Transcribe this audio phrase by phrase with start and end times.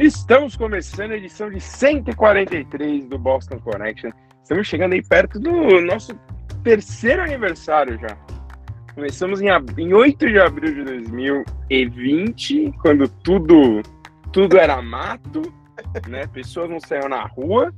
[0.00, 4.10] Estamos começando a edição de 143 do Boston Connection.
[4.42, 6.18] Estamos chegando aí perto do nosso
[6.64, 8.16] terceiro aniversário já.
[8.94, 13.82] Começamos em, em 8 de abril de 2020, quando tudo,
[14.32, 15.42] tudo era mato,
[16.08, 16.26] né?
[16.28, 17.70] Pessoas não saíam na rua.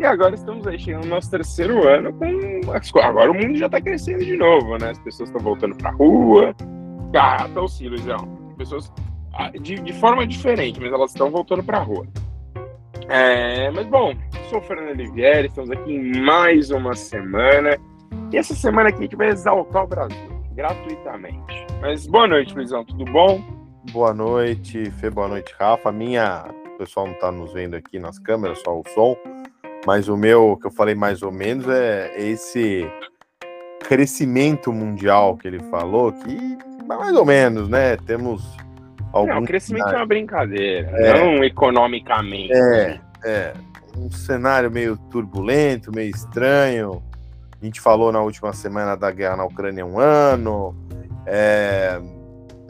[0.00, 2.72] E agora estamos aí chegando no nosso terceiro ano com.
[3.00, 4.90] Agora o mundo já está crescendo de novo, né?
[4.90, 6.56] As pessoas estão voltando pra rua.
[7.14, 8.26] Ah, então sim, Luizão.
[8.58, 8.92] Pessoas
[9.60, 12.06] de, de forma diferente, mas elas estão voltando para a rua.
[13.08, 14.14] É, mas bom,
[14.48, 17.78] sou o Fernando Olivieri, estamos aqui em mais uma semana.
[18.32, 21.66] E essa semana aqui a gente vai exaltar o Brasil, gratuitamente.
[21.80, 23.42] Mas boa noite, Luizão, tudo bom?
[23.90, 25.90] Boa noite, Fê, boa noite, Rafa.
[25.90, 26.44] Minha,
[26.74, 29.16] o pessoal não está nos vendo aqui nas câmeras, só o som.
[29.86, 32.88] Mas o meu, que eu falei mais ou menos, é esse
[33.80, 37.96] crescimento mundial que ele falou, que mais ou menos, né?
[37.96, 38.56] Temos
[39.12, 39.98] Algum não, o crescimento cenário.
[39.98, 42.52] é uma brincadeira, é, não economicamente.
[42.52, 43.52] É, é.
[43.96, 47.02] Um cenário meio turbulento, meio estranho.
[47.60, 50.74] A gente falou na última semana da guerra na Ucrânia um ano.
[51.26, 52.00] É,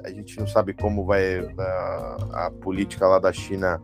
[0.04, 3.80] a gente não sabe como vai a, a, política lá da China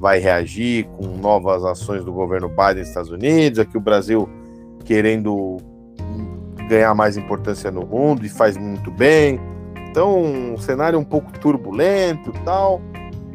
[0.00, 3.58] vai reagir com novas ações do governo Biden nos Estados Unidos.
[3.58, 4.28] Aqui o Brasil
[4.84, 5.58] querendo
[6.68, 9.40] ganhar mais importância no mundo e faz muito bem.
[9.98, 12.80] Então, um cenário um pouco turbulento tal,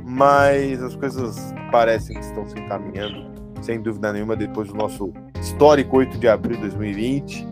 [0.05, 3.25] mas as coisas parecem que estão se encaminhando,
[3.61, 7.45] sem dúvida nenhuma, depois do nosso histórico 8 de abril de 2020,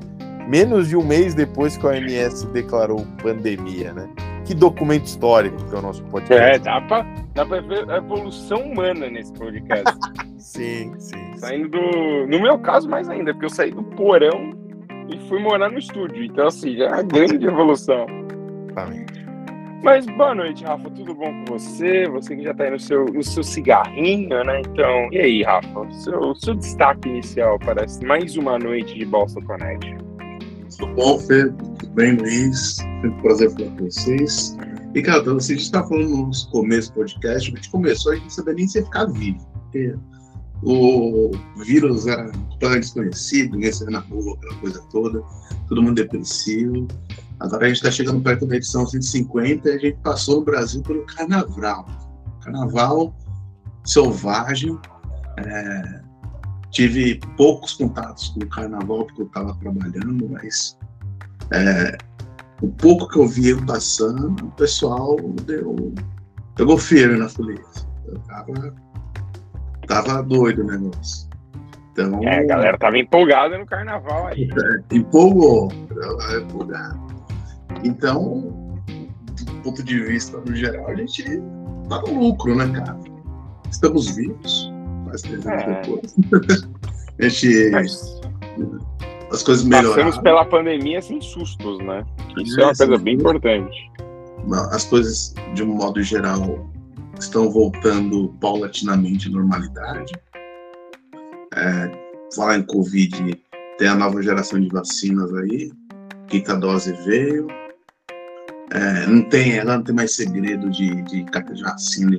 [0.47, 4.07] menos de um mês depois que a OMS declarou pandemia, né?
[4.45, 6.41] Que documento histórico que é o nosso podcast.
[6.41, 9.93] É, dá pra, dá pra ver a evolução humana nesse podcast.
[10.39, 11.35] sim, sim.
[11.35, 12.27] Saindo do.
[12.27, 14.51] No meu caso, mais ainda, porque eu saí do porão
[15.09, 16.23] e fui morar no estúdio.
[16.23, 18.05] Então, assim, já é uma grande evolução.
[18.71, 19.21] Exatamente.
[19.83, 20.89] Mas boa noite, Rafa.
[20.91, 22.07] Tudo bom com você?
[22.09, 24.61] Você que já está aí no seu, no seu cigarrinho, né?
[24.61, 25.91] Então, e aí, Rafa?
[25.91, 29.97] Seu, seu destaque inicial para mais uma noite de Bolsa Connect.
[30.77, 31.49] Tudo bom, Fê?
[31.49, 32.77] Tudo bem, Luiz?
[33.01, 34.55] Foi um prazer falar com vocês.
[34.93, 38.29] E, cara, você está falando no começo do podcast, a gente começou, a gente não
[38.29, 39.39] sabia nem se ia ficar vivo.
[39.53, 39.95] Porque
[40.63, 41.31] o
[41.65, 45.23] vírus era completamente desconhecido, ninguém saía na rua, aquela coisa toda,
[45.67, 46.87] todo mundo depressivo.
[47.41, 50.81] Agora a gente está chegando perto da edição 150 e a gente passou no Brasil
[50.83, 51.87] pelo carnaval.
[52.43, 53.15] Carnaval
[53.83, 54.77] selvagem.
[55.37, 56.01] É,
[56.69, 60.77] tive poucos contatos com o carnaval porque eu estava trabalhando, mas
[61.51, 61.97] é,
[62.61, 65.93] o pouco que eu vi passando, o pessoal deu,
[66.55, 67.87] pegou firme na polícia.
[68.05, 68.75] Eu tava,
[69.87, 71.29] tava doido o negócio.
[71.91, 74.47] Então, é, a galera tava empolgada no carnaval aí.
[74.47, 75.71] É, empolgou,
[76.39, 77.10] empolgado.
[77.83, 78.53] Então,
[79.45, 81.23] do ponto de vista no geral, a gente
[81.89, 82.97] tá no lucro, né, cara?
[83.69, 84.71] Estamos vivos,
[85.05, 85.81] mais três anos é.
[85.81, 86.15] depois.
[87.19, 87.71] a gente.
[87.71, 88.21] Mas...
[89.31, 89.95] As coisas melhoraram.
[89.95, 92.05] Passamos pela pandemia sem sustos, né?
[92.37, 93.91] Isso é, é uma coisa bem importante.
[94.71, 96.69] As coisas, de um modo geral,
[97.17, 100.11] estão voltando paulatinamente à normalidade.
[101.55, 101.91] É,
[102.35, 103.41] falar em Covid,
[103.77, 105.71] tem a nova geração de vacinas aí,
[106.31, 107.45] quinta dose veio,
[108.73, 111.25] é, não tem, ela não tem mais segredo de, de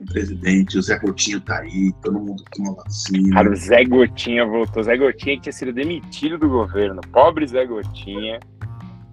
[0.04, 0.76] presidente.
[0.76, 3.34] O Zé Gotinha tá aí, todo mundo toma vacina.
[3.34, 4.82] Cara, o Zé Gotinha voltou.
[4.82, 7.00] O Zé Gotinha tinha sido demitido do governo.
[7.10, 8.38] Pobre Zé Gotinha.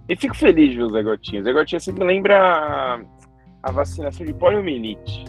[0.06, 1.40] E fico feliz de ver o Zé Gotinha.
[1.40, 3.00] O Zé Gotinha sempre lembra a,
[3.62, 5.24] a vacinação de poliomielite.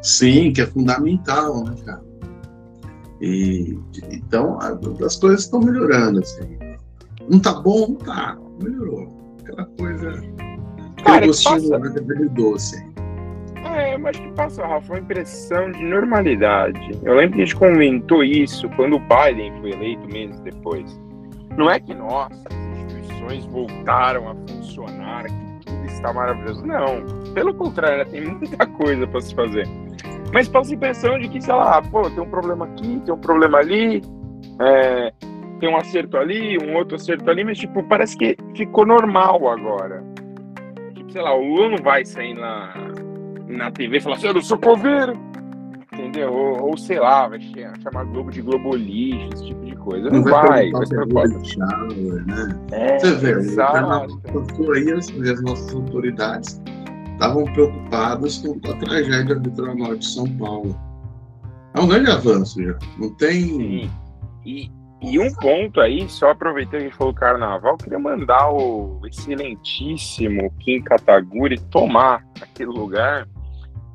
[0.00, 2.02] Sim, que é fundamental, né, cara?
[3.20, 3.78] E,
[4.10, 4.58] então,
[5.04, 6.59] as coisas estão melhorando, assim.
[7.30, 7.88] Não tá bom?
[7.88, 8.36] Não tá.
[8.60, 9.08] Melhorou.
[9.40, 10.22] Aquela coisa
[11.04, 12.28] Cara, gostinho passa...
[12.30, 12.90] doce.
[13.64, 16.90] É, eu acho que passa, Rafa, uma impressão de normalidade.
[17.04, 21.00] Eu lembro que a gente comentou isso quando o Biden foi eleito meses depois.
[21.56, 26.66] Não é que, nossa, as instituições voltaram a funcionar, que tudo está maravilhoso.
[26.66, 29.68] Não, pelo contrário, tem muita coisa para se fazer.
[30.32, 33.18] Mas passa a impressão de que, sei lá, pô, tem um problema aqui, tem um
[33.18, 34.02] problema ali,
[34.60, 35.12] é,
[35.60, 40.02] tem um acerto ali, um outro acerto ali, mas, tipo, parece que ficou normal agora
[41.10, 42.72] sei lá, o Lula não vai sair na,
[43.48, 45.18] na TV e falar assim, eu não sou coveiro,
[45.92, 46.32] entendeu?
[46.32, 47.40] Ou, ou, sei lá, vai
[47.82, 50.10] chamar Globo de Globolixo, esse tipo de coisa.
[50.10, 52.60] Não, não vai, vai, ser né?
[52.72, 54.20] É, Você vê, exato.
[54.72, 56.60] aí as, as nossas autoridades
[57.12, 60.78] estavam preocupadas com a tragédia do litoral de São Paulo.
[61.74, 62.76] É um grande avanço já.
[62.98, 63.42] Não tem.
[63.42, 63.90] Sim.
[64.44, 64.70] E,
[65.02, 70.50] e um ponto aí, só aproveitando que a gente falou carnaval, queria mandar o excelentíssimo
[70.60, 73.26] Kim Kataguri tomar aquele lugar.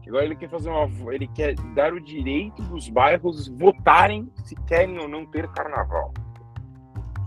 [0.07, 1.13] Agora ele quer fazer uma.
[1.13, 6.13] Ele quer dar o direito dos bairros votarem se querem ou não ter carnaval.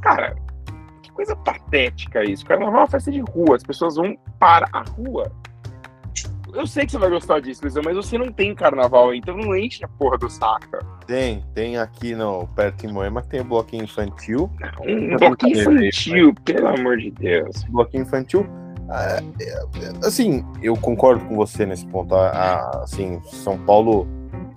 [0.01, 0.37] Cara,
[1.03, 2.47] que coisa patética isso.
[2.47, 5.31] Carnaval é uma festa de rua, as pessoas vão para a rua.
[6.59, 9.57] Eu sei que você vai gostar disso, Luizão, mas você não tem carnaval, então não
[9.57, 10.67] enche a porra do saco.
[11.07, 14.51] Tem, tem aqui no perto em Moema tem o bloquinho infantil.
[14.85, 17.63] Um, um bloquinho infantil, pelo amor de Deus.
[17.69, 18.45] Bloquinho infantil.
[18.91, 22.13] É, é, assim, eu concordo com você nesse ponto.
[22.17, 24.09] Assim, São Paulo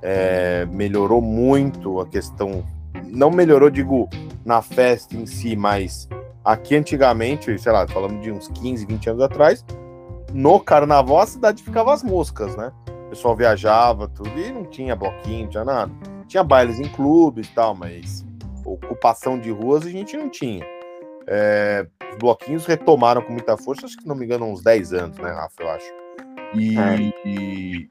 [0.01, 2.65] é, melhorou muito a questão.
[3.05, 4.09] Não melhorou, digo,
[4.43, 6.09] na festa em si, mas
[6.43, 9.63] aqui antigamente, sei lá, falando de uns 15, 20 anos atrás,
[10.33, 12.71] no carnaval a cidade ficava as moscas, né?
[13.07, 15.91] O pessoal viajava, tudo, e não tinha bloquinho, não tinha nada.
[16.27, 18.25] Tinha bailes em clubes e tal, mas
[18.65, 20.65] ocupação de ruas a gente não tinha.
[21.27, 25.17] É, os bloquinhos retomaram com muita força, acho que não me engano, uns 10 anos,
[25.17, 25.55] né, Rafa?
[25.59, 25.93] Eu acho.
[26.55, 27.13] E, é.
[27.25, 27.89] e...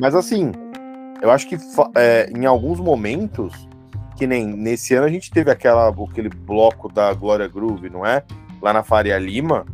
[0.00, 0.52] Mas assim,
[1.22, 1.56] eu acho que
[1.96, 3.68] é, em alguns momentos,
[4.16, 8.22] que nem nesse ano a gente teve aquela, aquele bloco da Glória Groove, não é?
[8.60, 9.64] Lá na Faria Lima,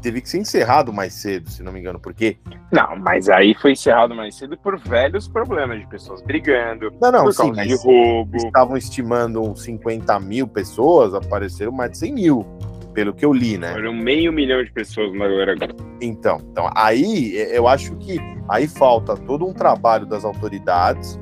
[0.00, 2.38] teve que ser encerrado mais cedo, se não me engano, porque.
[2.72, 7.24] Não, mas aí foi encerrado mais cedo por velhos problemas de pessoas brigando, não, não,
[7.24, 8.36] por sim, de roubo.
[8.36, 12.46] Estavam estimando 50 mil pessoas, apareceram mais de 100 mil,
[12.94, 13.72] pelo que eu li, né?
[13.72, 15.54] Foram meio milhão de pessoas na galera.
[16.00, 18.18] Então, então, aí eu acho que
[18.48, 21.18] aí falta todo um trabalho das autoridades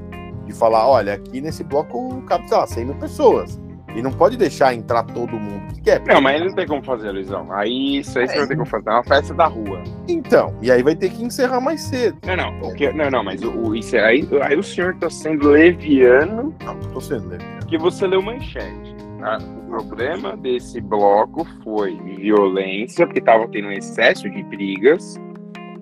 [0.46, 4.36] de falar: olha, aqui nesse bloco cabe, sei lá, 100 mil pessoas e não pode
[4.36, 6.02] deixar entrar todo mundo que quer.
[6.06, 7.52] Não, mas não tem como fazer, Luizão.
[7.52, 8.28] Aí isso aí é.
[8.28, 8.88] você vai ter como fazer.
[8.88, 9.82] É uma festa da rua.
[10.08, 12.18] Então, e aí vai ter que encerrar mais cedo.
[12.26, 12.58] Não, não.
[12.60, 16.54] Porque, não, não, mas o, o isso é, aí, aí o senhor tá sendo leviano.
[16.64, 17.66] Não, tô sendo leviano.
[17.66, 18.96] Que você leu manchete.
[19.18, 19.38] Tá?
[19.38, 25.16] O problema desse bloco foi violência, porque tava tendo um excesso de brigas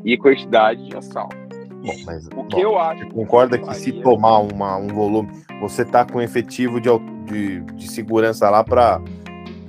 [0.05, 1.46] e quantidade de assalto.
[1.85, 3.05] Bom, mas, o que bom, eu acho.
[3.05, 5.31] Você concorda que, que se tomar uma, um volume,
[5.61, 6.89] você tá com efetivo de,
[7.27, 9.01] de, de segurança lá para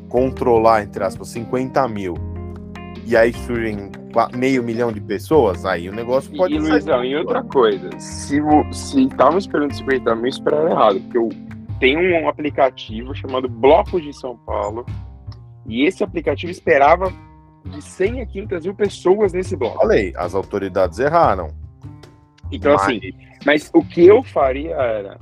[0.09, 2.15] controlar, entre aspas, 50 mil.
[3.06, 3.89] E aí surgem
[4.36, 8.42] meio milhão de pessoas, aí o negócio pode e, Luizão, e outra coisa, se
[8.95, 11.30] estavam esperando 50 mil, esperaram errado, porque eu
[11.80, 14.86] tenho um aplicativo chamado Blocos de São Paulo,
[15.68, 17.13] e esse aplicativo esperava
[17.65, 19.77] de 100 a 500 mil pessoas nesse bloco.
[19.77, 21.50] Falei, as autoridades erraram.
[22.52, 22.82] Então, mas...
[22.82, 23.14] assim,
[23.46, 25.20] mas o que eu faria era.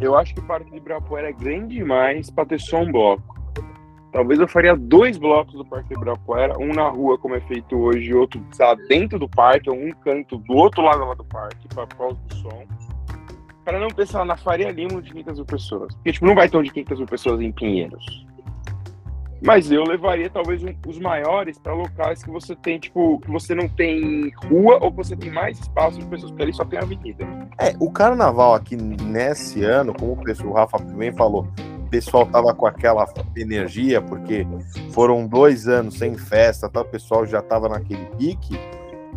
[0.00, 3.34] Eu acho que o Parque de Ibirapuera é grande demais para ter só um bloco.
[4.12, 7.76] Talvez eu faria dois blocos do Parque de Ibirapuera, um na rua, como é feito
[7.76, 11.24] hoje, e outro sabe, dentro do parque, ou um canto do outro lado lá do
[11.24, 12.64] parque, para causa do som.
[13.64, 15.94] Para não pensar na Faria Lima de 500 mil pessoas.
[15.96, 18.26] Porque, tipo, não vai ter um de 500 mil pessoas em Pinheiros.
[19.42, 23.54] Mas eu levaria talvez um, os maiores para locais que você tem, tipo, que você
[23.54, 26.78] não tem rua ou que você tem mais espaço de pessoas, porque ali só tem
[26.78, 27.26] avenida.
[27.60, 31.46] É, o carnaval aqui nesse ano, como o, Rafa também falou,
[31.78, 33.06] o pessoal tava com aquela
[33.36, 34.46] energia, porque
[34.90, 36.80] foram dois anos sem festa, tá?
[36.80, 38.58] o pessoal já tava naquele pique.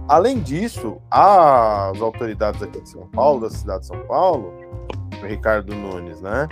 [0.07, 4.53] Além disso, as autoridades aqui de São Paulo, da cidade de São Paulo,
[5.21, 6.47] o Ricardo Nunes, né?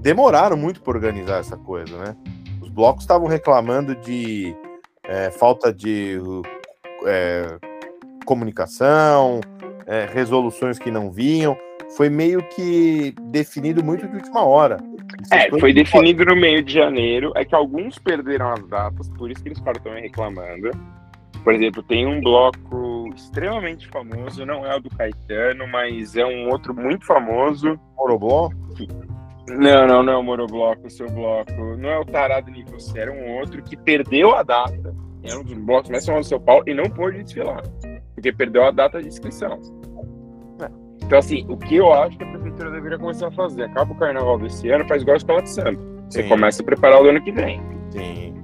[0.00, 2.16] Demoraram muito para organizar essa coisa, né?
[2.76, 4.54] Blocos estavam reclamando de
[5.02, 6.18] é, falta de
[7.06, 7.58] é,
[8.26, 9.40] comunicação,
[9.86, 11.56] é, resoluções que não vinham.
[11.96, 14.76] Foi meio que definido muito de última hora.
[15.32, 17.32] É, foi definido no meio de janeiro.
[17.34, 20.70] É que alguns perderam as datas, por isso que eles ficaram também reclamando.
[21.42, 26.50] Por exemplo, tem um bloco extremamente famoso, não é o do Caetano, mas é um
[26.50, 27.80] outro muito famoso.
[27.96, 28.50] Morobló?
[29.48, 31.52] Não, não, não é o Monobloco, o seu bloco.
[31.78, 34.94] Não é o Tarado Nível C, era um outro que perdeu a data.
[35.22, 37.62] Era um dos blocos mais famosos do São Paulo e não pôde desfilar.
[38.14, 39.60] Porque perdeu a data de inscrição.
[40.60, 40.70] É.
[41.04, 43.64] Então, assim, o que eu acho que a prefeitura deveria começar a fazer?
[43.64, 45.80] Acaba o carnaval desse ano, faz igual a escola de samba.
[46.08, 46.28] Você Sim.
[46.28, 47.60] começa a preparar o ano que vem.
[47.90, 48.34] Sim.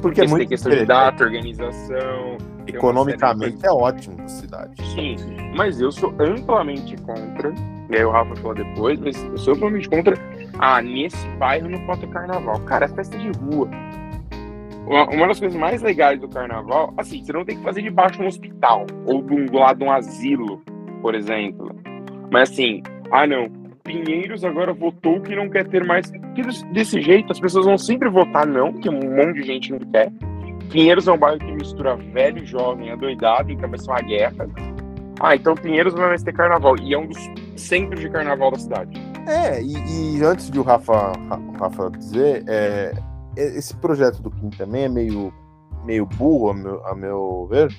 [0.00, 2.38] Porque é muito tem questão de data, organização.
[2.66, 4.74] Economicamente é ótimo a cidade.
[4.94, 5.16] Sim,
[5.56, 7.52] mas eu sou amplamente contra.
[7.92, 10.16] E aí o Rafa falou depois, mas eu sou amplamente contra
[10.58, 12.58] ah, nesse bairro não pode ter carnaval.
[12.60, 13.68] Cara, é festa de rua.
[14.86, 18.24] Uma, das coisas mais legais do carnaval, assim, você não tem que fazer debaixo de
[18.24, 20.62] um hospital ou do lado de um asilo,
[21.00, 21.70] por exemplo.
[22.30, 23.48] Mas assim, ah não,
[23.84, 26.10] Pinheiros agora votou que não quer ter mais.
[26.10, 29.78] Porque desse jeito as pessoas vão sempre votar não, porque um monte de gente não
[29.78, 30.10] quer.
[30.70, 34.48] Pinheiros é um bairro que mistura velho e jovem, adoidado, então vai ser uma guerra.
[35.22, 36.76] Ah, então Pinheiros vai mais ter carnaval.
[36.80, 37.18] E é um dos
[37.56, 39.00] centros de carnaval da cidade.
[39.28, 41.12] É, e, e, antes de o Rafa,
[41.60, 42.92] Rafa dizer, é,
[43.36, 45.32] esse projeto do Kim também é meio,
[45.84, 47.72] meio burro, a meu, a meu ver,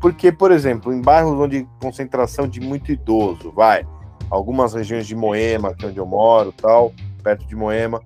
[0.00, 3.86] Porque, por exemplo, em bairros onde concentração de muito idoso, vai,
[4.30, 8.00] algumas regiões de Moema, que é onde eu moro, tal, perto de Moema,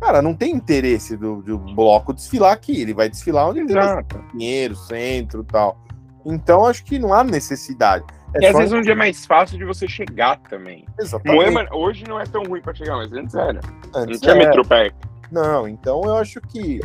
[0.00, 4.16] cara, não tem interesse do, do bloco desfilar aqui, ele vai desfilar onde ele Exato.
[4.16, 5.76] tem dinheiro, centro, tal.
[6.24, 8.04] Então acho que não há necessidade.
[8.34, 10.86] É E às vezes onde é mais fácil de você chegar também.
[10.98, 11.34] Exatamente.
[11.34, 13.60] Moema hoje não é tão ruim pra chegar, mas antes era.
[13.94, 14.46] Não Antes tinha era.
[14.46, 15.08] metrô perto.
[15.30, 16.80] Não, então eu acho que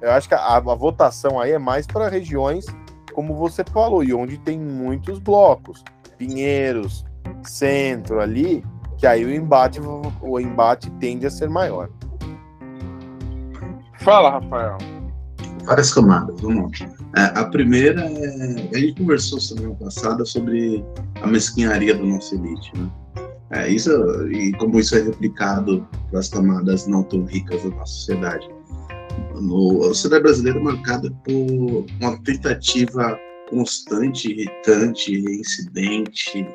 [0.00, 2.64] eu acho que a, a votação aí é mais para regiões
[3.12, 5.82] como você falou e onde tem muitos blocos,
[6.16, 7.04] Pinheiros,
[7.42, 8.64] Centro ali,
[8.96, 9.80] que aí o embate
[10.22, 11.88] o embate tende a ser maior.
[13.98, 14.78] Fala, Rafael.
[15.64, 16.40] Várias camadas.
[16.40, 16.88] Vamos lá.
[17.16, 18.68] É, a primeira é.
[18.74, 20.84] A gente conversou semana passada sobre
[21.22, 22.72] a mesquinharia da nossa elite.
[22.76, 22.90] Né?
[23.50, 23.90] É, isso,
[24.30, 28.48] e como isso é replicado para as camadas não tão ricas da nossa sociedade.
[29.40, 33.18] No, a sociedade brasileira é marcada por uma tentativa
[33.50, 36.46] constante, irritante, reincidente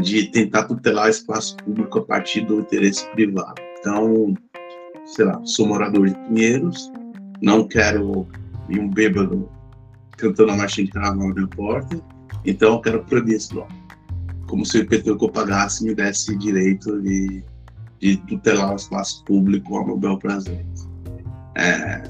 [0.00, 3.60] de tentar tutelar espaço público a partir do interesse privado.
[3.78, 4.34] Então,
[5.04, 6.90] sei lá, sou morador de Pinheiros,
[7.42, 8.26] não quero
[8.68, 9.48] ir um bêbado
[10.16, 12.00] cantando a marcha de carnaval na minha porta,
[12.44, 13.72] então eu quero proibir esse bloco.
[14.46, 17.42] Como se o IPTU que eu pagasse me desse direito de,
[17.98, 20.64] de tutelar o espaço público ao meu bel prazer.
[21.56, 22.02] É,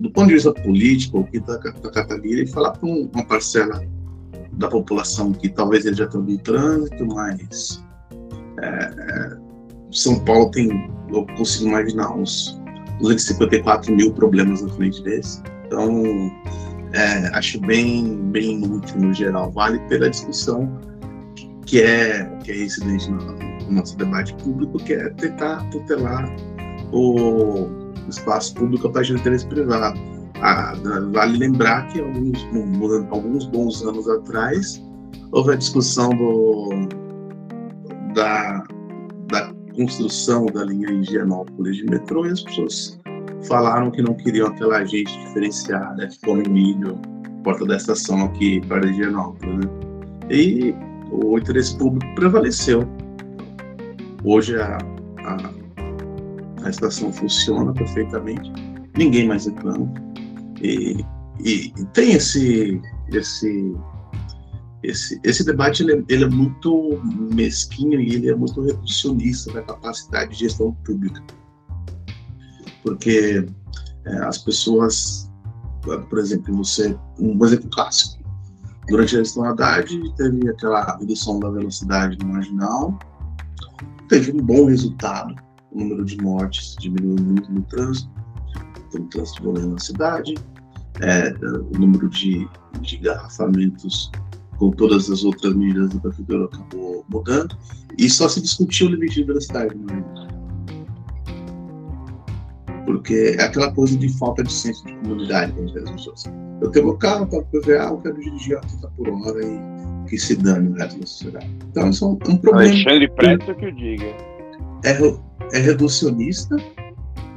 [0.00, 3.82] do ponto de vista político, o que está tá catalira e falar para uma parcela
[4.52, 7.84] da população que talvez ele já estão no trânsito, mas
[8.60, 9.36] é, é,
[9.92, 12.60] São Paulo tem, eu consigo imaginar uns
[13.00, 15.42] 254 mil problemas na frente desse.
[15.66, 16.02] Então,
[16.92, 19.50] é, acho bem, bem inútil no geral.
[19.50, 20.70] Vale pela discussão
[21.66, 23.18] que é, que é incidente no,
[23.66, 26.24] no nosso debate público, que é tentar tutelar
[26.92, 27.68] o
[28.08, 29.98] espaço público a partir do interesse privado.
[30.40, 30.74] Ah,
[31.12, 32.46] vale lembrar que alguns,
[33.10, 34.82] alguns bons anos atrás
[35.32, 36.68] houve a discussão do,
[38.14, 38.64] da,
[39.28, 42.98] da construção da linha Higienópolis de metrô e as pessoas
[43.46, 46.98] falaram que não queriam aquela agente diferenciada, ficou em milho,
[47.44, 49.66] porta da estação aqui para Higienópolis.
[49.66, 49.70] Né?
[50.30, 50.74] E
[51.12, 52.82] o interesse público prevaleceu.
[54.24, 54.78] Hoje a,
[55.24, 58.50] a, a estação funciona perfeitamente,
[58.96, 59.92] ninguém mais reclama.
[60.62, 61.04] E,
[61.44, 62.80] e, e tem esse,
[63.12, 63.76] esse,
[64.82, 67.00] esse, esse debate ele é, ele é muito
[67.34, 71.22] mesquinho e ele é muito reducionista da capacidade de gestão pública.
[72.82, 73.46] Porque
[74.04, 75.30] é, as pessoas,
[75.82, 78.22] por exemplo, você, um exemplo clássico,
[78.88, 82.98] durante a gestão Haddad teve aquela redução da velocidade no marginal,
[84.08, 85.34] teve um bom resultado,
[85.72, 88.10] o número de mortes diminuiu muito no trânsito,
[88.94, 90.34] no trânsito violento na cidade,
[91.00, 91.34] é,
[91.74, 92.48] o número de,
[92.80, 94.10] de garrafamentos
[94.56, 97.56] com todas as outras medidas da prefeitura acabou mudando,
[97.98, 100.36] e só se discutiu o limite de velocidade marginal
[102.86, 106.24] porque é aquela coisa de falta de senso de comunidade entre as pessoas.
[106.62, 110.16] Eu tenho meu carro para PVA, eu quero dirigir a 30 por hora e que
[110.16, 111.50] se dane o resto da sociedade.
[111.68, 112.72] Então, isso é um, um problema.
[112.72, 114.06] Alexandre Preto que o diga.
[114.84, 116.56] É, é reducionista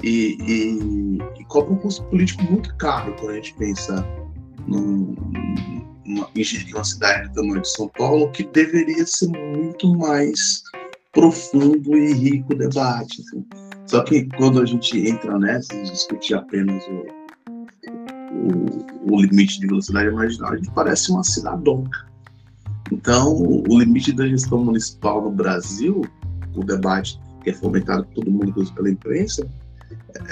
[0.03, 4.05] e, e, e, cobra um custo político muito caro quando a gente pensa
[4.67, 5.15] num,
[6.09, 10.63] numa, em gerir uma cidade do tamanho de São Paulo, que deveria ser muito mais
[11.13, 13.21] profundo e rico debate.
[13.21, 13.45] Assim.
[13.85, 17.05] Só que quando a gente entra nessa e discute apenas o,
[18.33, 22.07] o, o, limite de velocidade marginal, a gente parece uma cidadoca.
[22.91, 26.01] Então, o, o limite da gestão municipal no Brasil,
[26.55, 29.47] o debate que é fomentado por todo mundo, inclusive pela imprensa,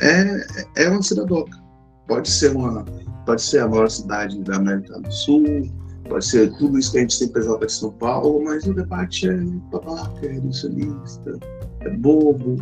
[0.02, 1.67] é, é uma cidadoca.
[2.08, 2.86] Pode ser, uma,
[3.26, 5.70] pode ser a maior cidade da América do Sul,
[6.08, 9.30] pode ser tudo isso que a gente sempre exalta de São Paulo, mas o debate
[9.30, 9.36] é
[9.72, 11.38] babaca, é reducionista,
[11.82, 12.58] é bobo,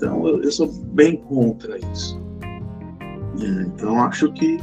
[0.00, 2.18] então, eu, eu, sou bem contra isso.
[3.38, 4.58] É, então, acho que,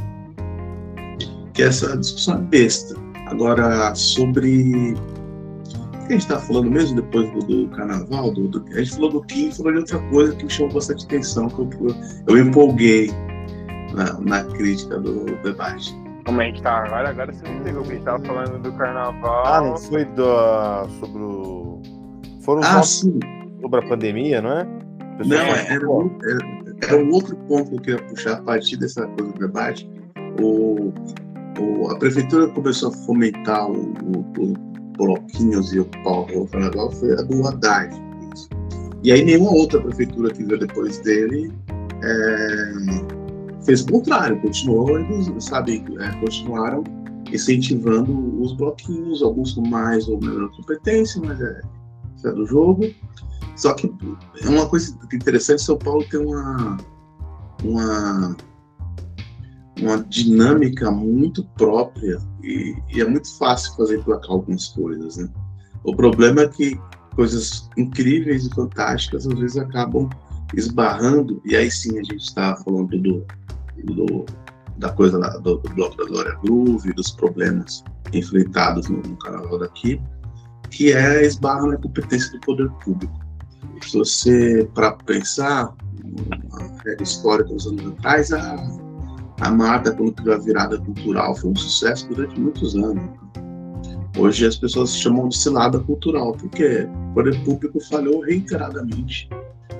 [1.54, 2.96] que essa discussão é besta.
[3.28, 4.94] Agora, sobre.
[6.06, 8.32] Que a gente está falando mesmo depois do, do carnaval?
[8.32, 11.04] Do, do, a gente falou do Kim, falou de outra coisa que me chamou bastante
[11.04, 11.70] atenção, que eu,
[12.26, 13.12] eu empolguei
[13.98, 15.94] na, na crítica do debate.
[16.24, 17.10] Como a gente tá agora?
[17.10, 19.46] Agora você me pegou, porque a gente tava falando do carnaval.
[19.46, 21.82] Ah, não foi do, sobre o.
[22.42, 23.18] Foram ah, sim.
[23.60, 24.64] sobre a pandemia, não é?
[25.24, 26.38] Não, era, um, era,
[26.82, 29.90] era, um outro ponto que eu queria puxar a partir dessa coisa do debate.
[30.40, 30.92] O,
[31.58, 33.92] o, a prefeitura começou a fomentar o,
[34.38, 34.54] o,
[34.96, 37.90] bloquinhos e o pau o carnaval foi a do Haddad.
[39.02, 41.52] E aí nenhuma outra prefeitura que veio depois dele
[42.02, 42.72] é,
[43.64, 44.88] fez o contrário, continuou,
[45.40, 46.84] sabe, é, continuaram
[47.32, 51.60] incentivando os bloquinhos, alguns com mais ou menos competência, mas é,
[52.24, 52.84] é do jogo.
[53.56, 53.92] Só que
[54.42, 56.76] é uma coisa interessante, São Paulo tem uma,
[57.64, 58.36] uma,
[59.80, 65.28] uma dinâmica muito própria e, e é muito fácil fazer placar algumas coisas, né?
[65.84, 66.78] O problema é que
[67.16, 70.08] coisas incríveis e fantásticas às vezes acabam
[70.54, 73.26] esbarrando, e aí sim a gente está falando do,
[73.84, 74.26] do,
[74.78, 80.00] da coisa do, do, bloco da Glória Groove, dos problemas enfrentados no, no carnaval daqui,
[80.70, 83.18] que é esbarra na competência do poder público.
[83.82, 88.56] Se você, para pensar, uma regra histórica anos atrás, a,
[89.40, 93.02] a Marta, quando teve a virada cultural, foi um sucesso durante muitos anos.
[94.16, 99.28] Hoje as pessoas chamam de cilada cultural, porque o poder público falhou reiteradamente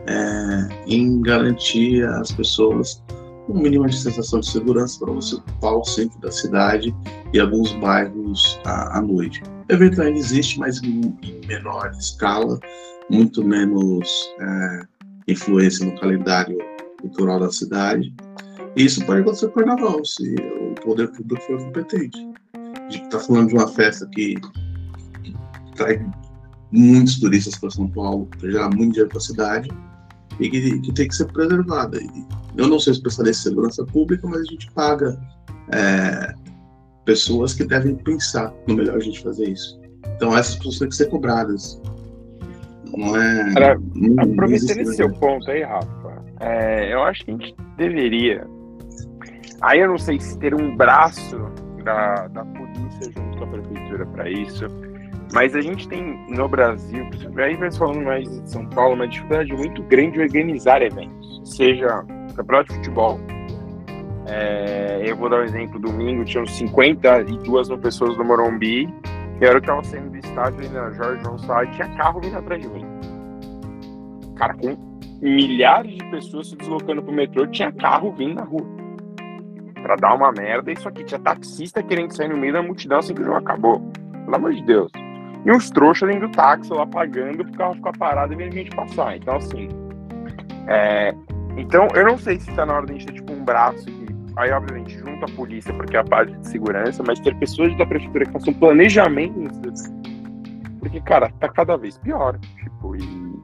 [0.06, 3.02] é, em garantir às pessoas
[3.48, 6.94] um mínimo de sensação de segurança para você ocupar o centro da cidade
[7.32, 9.42] e alguns bairros à, à noite.
[9.68, 11.14] O evento ainda existe, mas em,
[11.46, 12.58] menor escala,
[13.10, 14.08] muito menos
[14.40, 14.80] é,
[15.28, 16.58] influência no calendário
[17.00, 18.14] cultural da cidade.
[18.76, 22.18] Isso pode acontecer no carnaval, se o poder público for competente.
[22.54, 24.36] A gente está falando de uma festa que,
[25.22, 25.34] que
[25.74, 26.00] traz
[26.70, 29.68] muitos turistas para São Paulo, para gerar muito dinheiro para a cidade,
[30.38, 31.98] e que, que, tem que ser preservada.
[32.00, 32.26] E
[32.56, 35.18] eu não sou especialista em segurança pública, mas a gente paga
[35.72, 36.34] é,
[37.04, 39.80] pessoas que devem pensar no melhor a gente fazer isso.
[40.16, 41.80] Então essas pessoas têm que ser cobradas.
[42.96, 43.52] Não é.
[43.54, 48.46] Cara, não, aproveitando esse seu ponto aí, Rafa, é, eu acho que a gente deveria.
[49.60, 51.36] Aí eu não sei se ter um braço
[51.84, 54.66] da, da polícia junto com a prefeitura para isso
[55.32, 57.06] mas a gente tem no Brasil,
[57.36, 62.04] aí vai falando mais de São Paulo, uma dificuldade muito grande de organizar eventos, seja
[62.34, 63.20] campeonato de futebol.
[64.26, 68.88] É, eu vou dar um exemplo: domingo tinham 52 mil pessoas no Morumbi,
[69.40, 71.36] e era o que estava saindo do estádio ali na Jorge João
[71.72, 72.84] tinha carro vindo atrás de mim.
[74.36, 74.76] Cara, com
[75.20, 78.66] milhares de pessoas se deslocando pro metrô, tinha carro vindo na rua.
[79.82, 83.14] Pra dar uma merda, isso aqui tinha taxista querendo sair no meio da multidão assim
[83.14, 83.80] que o jogo acabou.
[84.24, 84.90] Pelo amor de Deus.
[85.44, 88.74] E uns trouxas dentro do táxi lá pagando pro carro ficar parado e a gente
[88.74, 89.16] passar.
[89.16, 89.68] Então, assim.
[90.66, 91.14] É...
[91.56, 93.84] Então, eu não sei se tá na hora de a gente ter tipo um braço
[93.84, 94.08] que.
[94.36, 97.84] Aí, obviamente, junto a polícia, porque é a parte de segurança, mas ter pessoas da
[97.84, 99.50] prefeitura que façam planejamento
[100.78, 102.38] Porque, cara, tá cada vez pior.
[102.38, 103.42] Tipo, e,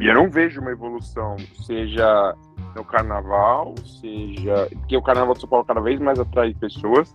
[0.00, 2.34] e eu não vejo uma evolução, seja
[2.74, 4.68] no carnaval, seja.
[4.70, 7.14] Porque o carnaval de São Paulo cada vez mais atrai pessoas.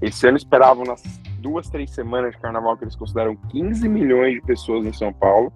[0.00, 1.02] Esse ano esperavam nas
[1.38, 5.52] duas, três semanas de carnaval que eles consideram 15 milhões de pessoas em São Paulo,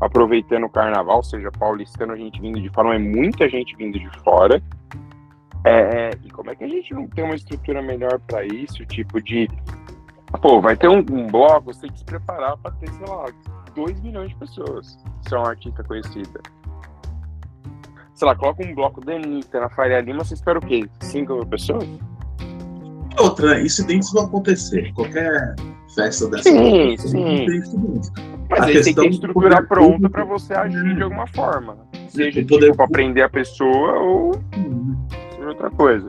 [0.00, 4.10] aproveitando o carnaval, seja paulistano, a gente vindo de fora, é muita gente vindo de
[4.20, 4.62] fora.
[5.64, 8.84] É, e como é que a gente não tem uma estrutura melhor para isso?
[8.86, 9.48] Tipo de.
[10.40, 13.26] Pô, vai ter um, um, bloco, você tem que se preparar para ter, sei lá,
[13.74, 16.40] 2 milhões de pessoas, se é uma artista conhecida.
[18.14, 20.88] Sei lá, coloca um bloco da Anitta na Faria Lima, você espera o quê?
[21.00, 21.86] 5 mil pessoas?
[23.18, 24.92] Outra, incidentes vão acontecer.
[24.94, 25.54] Qualquer
[25.94, 26.44] festa dessa.
[26.44, 28.00] Sim, sim.
[28.48, 31.76] Mas a aí tem que ter estrutura pronta para você agir de alguma forma.
[32.08, 32.66] Seja poder...
[32.66, 34.96] tipo, para prender a pessoa ou hum.
[35.34, 36.08] seja outra coisa.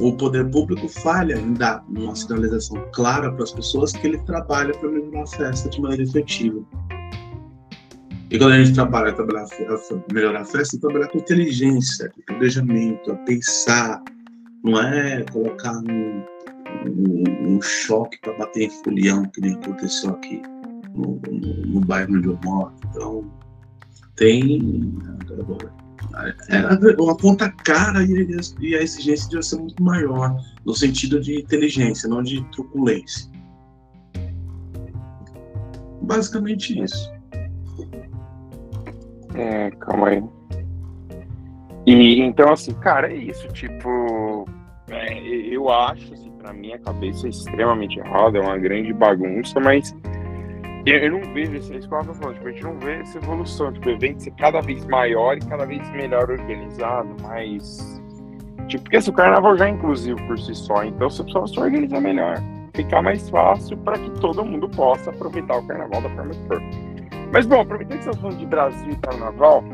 [0.00, 4.72] O poder público falha em dar uma sinalização clara para as pessoas que ele trabalha
[4.72, 6.60] para melhorar a festa de maneira efetiva.
[8.30, 9.46] E quando a gente trabalha, trabalhar,
[10.12, 14.02] melhorar a festa, trabalhar com inteligência, com planejamento, a pensar,
[14.64, 16.24] não é colocar um,
[16.86, 20.42] um, um choque para bater em folião, que nem aconteceu aqui
[20.94, 22.74] no, no, no bairro onde eu moro.
[22.90, 23.30] Então,
[24.16, 24.60] tem
[26.48, 31.20] é, é uma conta cara e, e a exigência deve ser muito maior, no sentido
[31.20, 33.30] de inteligência, não de truculência.
[36.02, 37.12] Basicamente isso.
[39.34, 40.37] É, calma aí.
[41.88, 43.48] E então, assim, cara, é isso.
[43.48, 44.44] Tipo,
[44.90, 45.18] é,
[45.50, 49.96] eu acho, assim, pra minha cabeça é extremamente errado, é uma grande bagunça, mas
[50.84, 53.72] eu, eu não vejo isso, é isso falando, tipo, a gente não vê essa evolução,
[53.72, 58.02] tipo, o evento ser cada vez maior e cada vez melhor organizado, mas.
[58.66, 61.58] Tipo, porque esse o carnaval já é inclusivo por si só, então você precisa se
[61.58, 62.36] organizar melhor.
[62.74, 66.62] Ficar mais fácil para que todo mundo possa aproveitar o carnaval da forma que for.
[67.32, 69.64] Mas bom, aproveitando que estamos falando de Brasil e carnaval,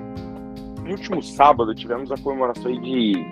[0.84, 3.26] no último sábado tivemos a comemoração aí de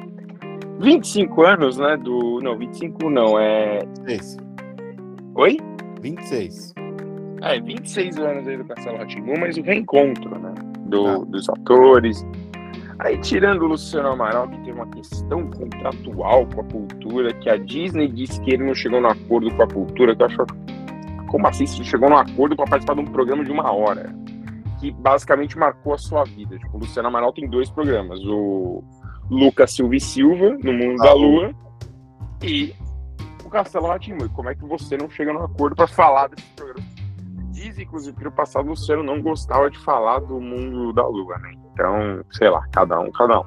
[0.80, 1.96] 25 anos, né?
[1.96, 2.40] Do.
[2.42, 3.80] Não, 25 não, é.
[4.06, 4.36] 26.
[5.34, 5.58] Oi?
[6.00, 6.74] 26.
[7.42, 10.54] É, 26 anos aí do Castelo Ratimbu, mas o reencontro, né?
[10.86, 11.18] Do, ah.
[11.26, 12.26] Dos atores.
[12.98, 17.56] Aí, tirando o Luciano Amaral, que tem uma questão contratual com a cultura, que a
[17.56, 20.46] Disney disse que ele não chegou no acordo com a cultura, que eu acho.
[21.28, 21.66] Como assim?
[21.66, 24.14] Se chegou no acordo para participar de um programa de uma hora,
[24.82, 26.58] que basicamente marcou a sua vida.
[26.58, 28.82] Tipo, o Luciano Amaral tem dois programas: o
[29.30, 31.54] Lucas Silva e Silva, no Mundo ah, da Lua,
[32.42, 32.74] e
[33.44, 34.28] o Castelo Ratimbu.
[34.30, 36.84] Como é que você não chega no acordo para falar desse programa?
[37.52, 41.38] Diz, inclusive, que no passado o Luciano não gostava de falar do Mundo da Lua,
[41.38, 41.52] né?
[41.72, 43.44] Então, sei lá, cada um, cada um.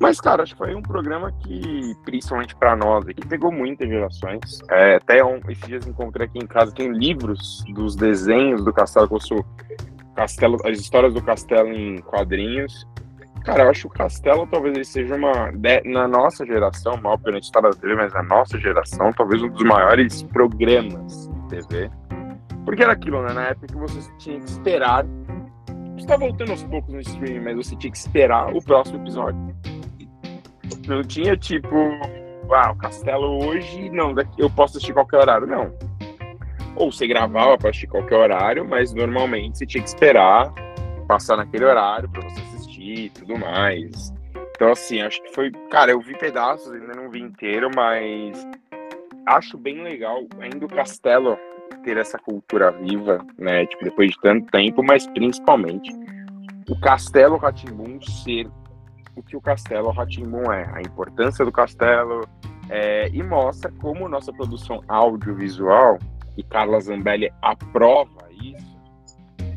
[0.00, 4.60] Mas, cara, acho que foi um programa que, principalmente para nós aqui, pegou muitas gerações.
[4.70, 9.08] É, até um, esses dias encontrei aqui em casa, tem livros dos desenhos do Castelo,
[9.08, 9.44] que eu sou
[10.14, 12.86] Castelo, as histórias do Castelo em quadrinhos.
[13.44, 15.52] Cara, eu acho que o Castelo talvez ele seja uma,
[15.84, 19.62] na nossa geração, mal pela história da TV, mas na nossa geração, talvez um dos
[19.64, 21.90] maiores programas de TV.
[22.64, 23.34] Porque era aquilo, né?
[23.34, 25.04] Na época que você tinha que esperar
[26.04, 29.56] está voltando aos poucos no streaming, mas você tinha que esperar o próximo episódio.
[30.86, 31.76] Não tinha tipo,
[32.52, 35.72] ah, o Castelo hoje, não, eu posso assistir qualquer horário, não.
[36.76, 40.52] Ou você gravava para assistir qualquer horário, mas normalmente você tinha que esperar
[41.06, 44.12] passar naquele horário para você assistir e tudo mais.
[44.56, 45.50] Então, assim, acho que foi.
[45.70, 48.46] Cara, eu vi pedaços, ainda não vi inteiro, mas
[49.26, 50.22] acho bem legal.
[50.40, 51.36] Ainda o Castelo
[51.84, 53.66] ter essa cultura viva, né?
[53.66, 55.92] Tipo, depois de tanto tempo, mas principalmente
[56.68, 58.48] o Castelo Ratimbun ser
[59.16, 62.26] o que o Castelo Ratimbun é, a importância do Castelo
[62.68, 65.98] é, e mostra como nossa produção audiovisual
[66.36, 68.76] e Carla Zambelli aprova isso,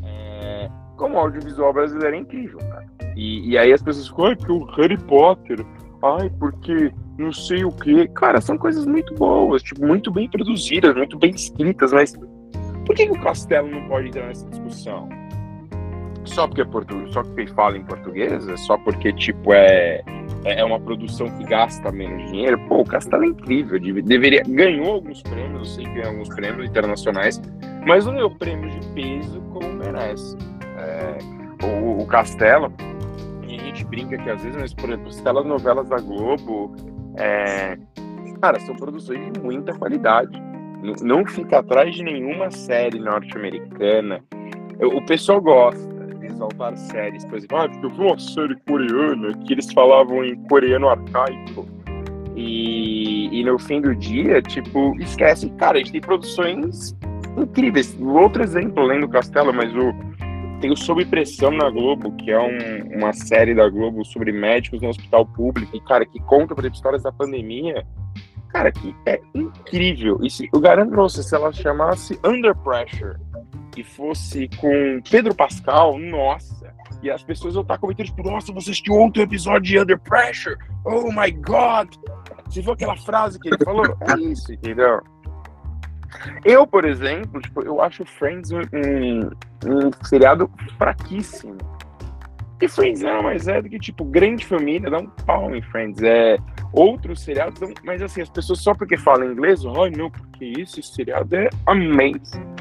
[0.03, 2.87] é, como o audiovisual brasileiro é incrível, cara.
[3.15, 5.65] E, e aí as pessoas ficam, ai, que o Harry Potter,
[6.03, 8.07] ai, porque não sei o que.
[8.09, 12.13] Cara, são coisas muito boas, tipo, muito bem produzidas, muito bem escritas, mas
[12.85, 15.09] por que, que o Castelo não pode entrar nessa discussão?
[16.27, 18.47] Só porque é português, só porque fala em português?
[18.47, 20.03] É só porque, tipo, é,
[20.45, 22.59] é uma produção que gasta menos dinheiro?
[22.67, 26.69] Pô, o Castelo é incrível, deveria, ganhou alguns prêmios, eu sei que ganhou alguns prêmios
[26.69, 27.41] internacionais,
[27.85, 30.37] mas não deu prêmio de peso como merece.
[30.77, 31.17] É,
[31.65, 32.71] o, o Castelo,
[33.41, 36.75] a gente brinca que às vezes, mas, por exemplo, as telenovelas da Globo,
[37.17, 37.77] é,
[38.41, 40.39] cara, são produções de muita qualidade.
[41.01, 44.23] Não fica atrás de nenhuma série norte-americana.
[44.79, 45.96] O pessoal gosta
[46.37, 50.35] exaltar séries, por exemplo, ah, porque eu vi uma série coreana que eles falavam em
[50.47, 51.67] coreano arcaico.
[52.35, 55.49] E, e no fim do dia, tipo, esquece.
[55.57, 56.95] Cara, a gente tem produções
[57.35, 57.97] incríveis.
[57.99, 59.91] Outro exemplo, além do Castelo, mas o,
[60.61, 64.81] tem o Sob Pressão na Globo, que é um, uma série da Globo sobre médicos
[64.81, 67.83] no hospital público, e, cara, que conta, por exemplo, histórias da pandemia.
[68.49, 70.19] Cara, que é incrível.
[70.21, 73.17] E se, eu garanto pra você, se ela chamasse Under Pressure
[73.77, 76.73] e fosse com Pedro Pascal, nossa.
[77.01, 80.57] E as pessoas vão estar comentando, tipo, nossa, você assistiu outro episódio de Under Pressure?
[80.83, 81.93] Oh my God!
[82.49, 85.01] Se for aquela frase que ele falou, é isso, entendeu?
[86.43, 89.29] Eu, por exemplo, tipo, eu acho Friends um, um,
[89.65, 91.57] um seriado fraquíssimo.
[92.59, 96.01] E Friends não, mas é do que, tipo, grande família, dá um pau em Friends.
[96.01, 96.37] É
[96.73, 100.53] outros seriados, dão, mas assim, as pessoas só porque falam inglês, ai oh, não, porque
[100.57, 102.56] esse seriado é amazing.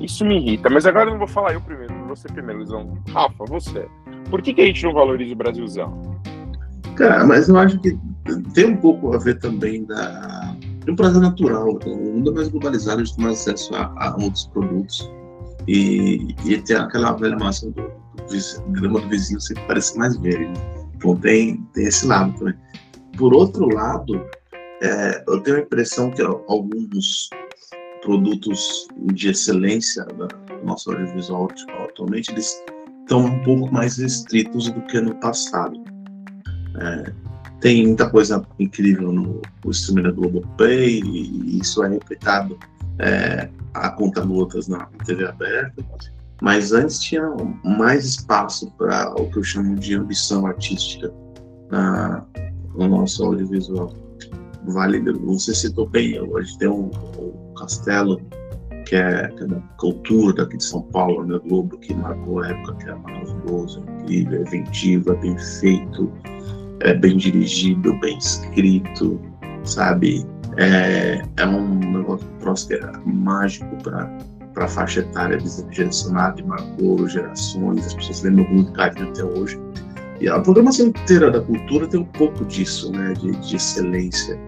[0.00, 0.68] Isso me irrita.
[0.70, 2.98] Mas agora eu não vou falar eu primeiro, você primeiro, Luizão.
[3.12, 3.88] Rafa, você.
[4.30, 6.20] Por que, que a gente não valoriza o Brasilzão?
[6.96, 7.98] Cara, mas eu acho que
[8.54, 10.54] tem um pouco a ver também da
[10.84, 11.78] de um prazer natural.
[11.86, 15.10] O mundo é mais globalizado, a gente tem mais acesso a, a outros produtos.
[15.66, 20.46] E, e tem aquela velha máxima do, do grama do vizinho sempre parece mais verde.
[20.46, 20.86] Né?
[20.96, 22.54] Então tem, tem esse lado também.
[23.16, 24.22] Por outro lado,
[24.82, 27.30] é, eu tenho a impressão que alguns
[28.04, 30.28] produtos de excelência da
[30.62, 31.48] nossa audiovisual
[31.84, 32.62] atualmente eles
[33.00, 35.82] estão um pouco mais restritos do que no passado.
[36.78, 37.12] É,
[37.60, 42.58] tem muita coisa incrível no, no streaming da Globoplay e isso é replicado
[42.98, 45.84] é, a conta gotas na TV aberta.
[46.42, 47.26] Mas antes tinha
[47.64, 51.12] mais espaço para o que eu chamo de ambição artística
[51.70, 52.24] na,
[52.74, 53.94] no nosso audiovisual.
[54.66, 56.90] Vale, você citou bem, hoje tem um
[57.64, 58.20] castelo
[58.86, 62.48] que é, que é da cultura daqui de São Paulo, né, Globo, que marcou a
[62.48, 66.12] época que é maravilhoso, incrível, é inventivo, é bem feito,
[66.80, 69.20] é bem dirigido, bem escrito,
[69.64, 70.26] sabe?
[70.58, 74.10] É, é um negócio próspero, mágico para
[74.52, 79.60] para a faixa etária direcionada e marcou gerações, as pessoas lembram muito carinho até hoje.
[80.20, 84.38] E a programação inteira da cultura tem um pouco disso, né, de, de excelência.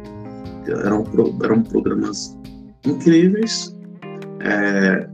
[0.68, 1.04] Eram,
[1.42, 2.38] eram programas
[2.86, 3.76] incríveis,
[4.40, 5.08] é,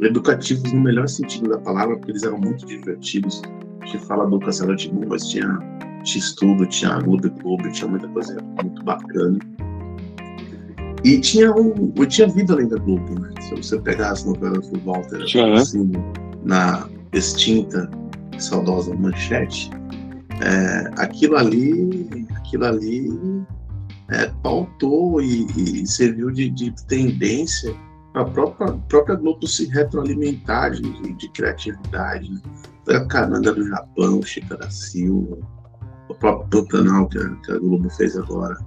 [0.00, 3.42] educativos no melhor sentido da palavra, porque eles eram muito divertidos.
[3.80, 5.58] A gente fala do Castelo de mas tinha
[6.02, 9.38] tinha estudo, tinha Globo Globo, tinha muita coisa muito bacana.
[11.04, 13.30] E tinha, um, tinha vida além da Globo, né?
[13.40, 15.22] Se você pegar as novelas do Walter
[15.54, 15.92] assim,
[16.44, 17.90] na extinta
[18.38, 19.70] saudosa manchete,
[20.42, 23.08] é, aquilo ali, aquilo ali
[24.10, 27.74] é, pautou e, e serviu de, de tendência
[28.12, 32.30] para a própria, própria Globo se retroalimentar de, de criatividade.
[32.30, 32.40] Né?
[32.96, 35.38] A Cananda do Japão, Chica da Silva,
[36.08, 38.58] o próprio Pantanal que a, que a Globo fez agora,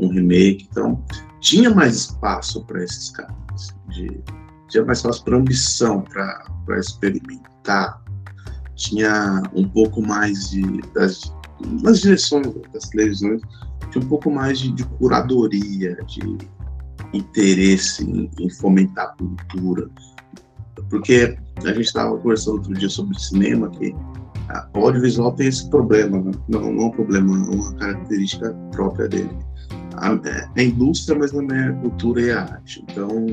[0.00, 0.68] um remake.
[0.70, 1.02] Então,
[1.40, 4.20] tinha mais espaço para esses caras, de,
[4.68, 8.02] tinha mais espaço para ambição, para experimentar,
[8.74, 10.80] tinha um pouco mais de.
[10.94, 11.32] Das,
[11.82, 13.40] nas direções das televisões,
[13.92, 16.38] tinha um pouco mais de, de curadoria, de
[17.12, 19.88] interesse em, em, fomentar a cultura.
[20.88, 23.94] Porque a gente estava conversando outro dia sobre cinema, que
[24.74, 26.32] o audiovisual tem esse problema, né?
[26.48, 29.30] não, não é um problema, é uma característica própria dele.
[29.96, 32.84] A, é, a indústria, mas não é a cultura e a arte.
[32.90, 33.26] Então,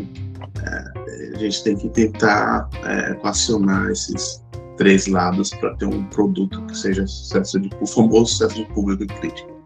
[0.64, 4.44] é, a gente tem que tentar é, equacionar esses
[4.78, 9.04] três lados para ter um produto que seja sucesso de, o famoso sucesso de público
[9.04, 9.59] e crítica.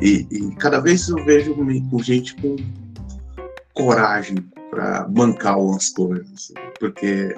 [0.00, 2.56] E, e cada vez eu vejo com gente com
[3.74, 4.36] coragem
[4.70, 7.34] para bancar algumas coisas, porque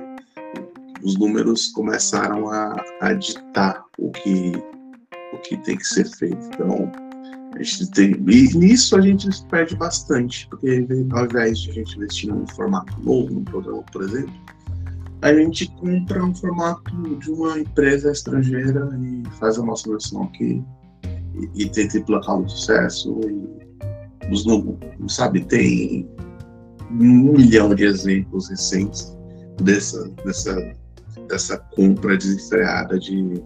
[1.03, 4.53] os números começaram a, a ditar o que,
[5.33, 6.38] o que tem que ser feito.
[6.55, 6.90] Então,
[7.55, 11.96] a gente tem, e nisso a gente perde bastante, porque ao invés de a gente
[11.96, 14.33] investir num formato novo, num programa, por exemplo,
[15.20, 20.64] a gente compra um formato de uma empresa estrangeira e faz a nossa versão aqui
[21.35, 23.21] e, e tenta emplacar o sucesso.
[23.25, 24.45] E os,
[25.09, 26.09] sabe, tem
[26.90, 29.16] um milhão de exemplos recentes
[29.62, 30.75] dessa, dessa,
[31.29, 33.42] dessa compra desenfreada de,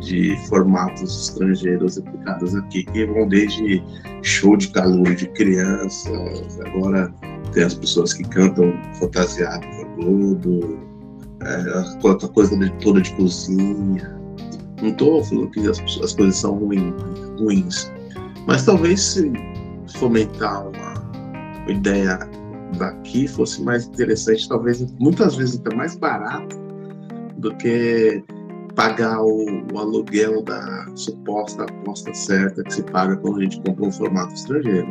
[0.00, 3.82] de formatos estrangeiros aplicados aqui, que vão desde
[4.22, 7.12] show de calor de crianças, agora
[7.52, 10.78] tem as pessoas que cantam fantasiado no Globo,
[11.42, 14.15] é, a coisa toda de cozinha.
[14.86, 16.94] Não estou falando que as, as coisas são ruins,
[17.40, 17.92] ruins,
[18.46, 19.32] mas talvez se
[19.98, 22.18] fomentar uma ideia
[22.78, 26.56] daqui fosse mais interessante, talvez muitas vezes até mais barato
[27.38, 28.22] do que
[28.76, 33.86] pagar o, o, aluguel da suposta aposta certa que se paga quando a gente compra
[33.86, 34.86] um formato estrangeiro.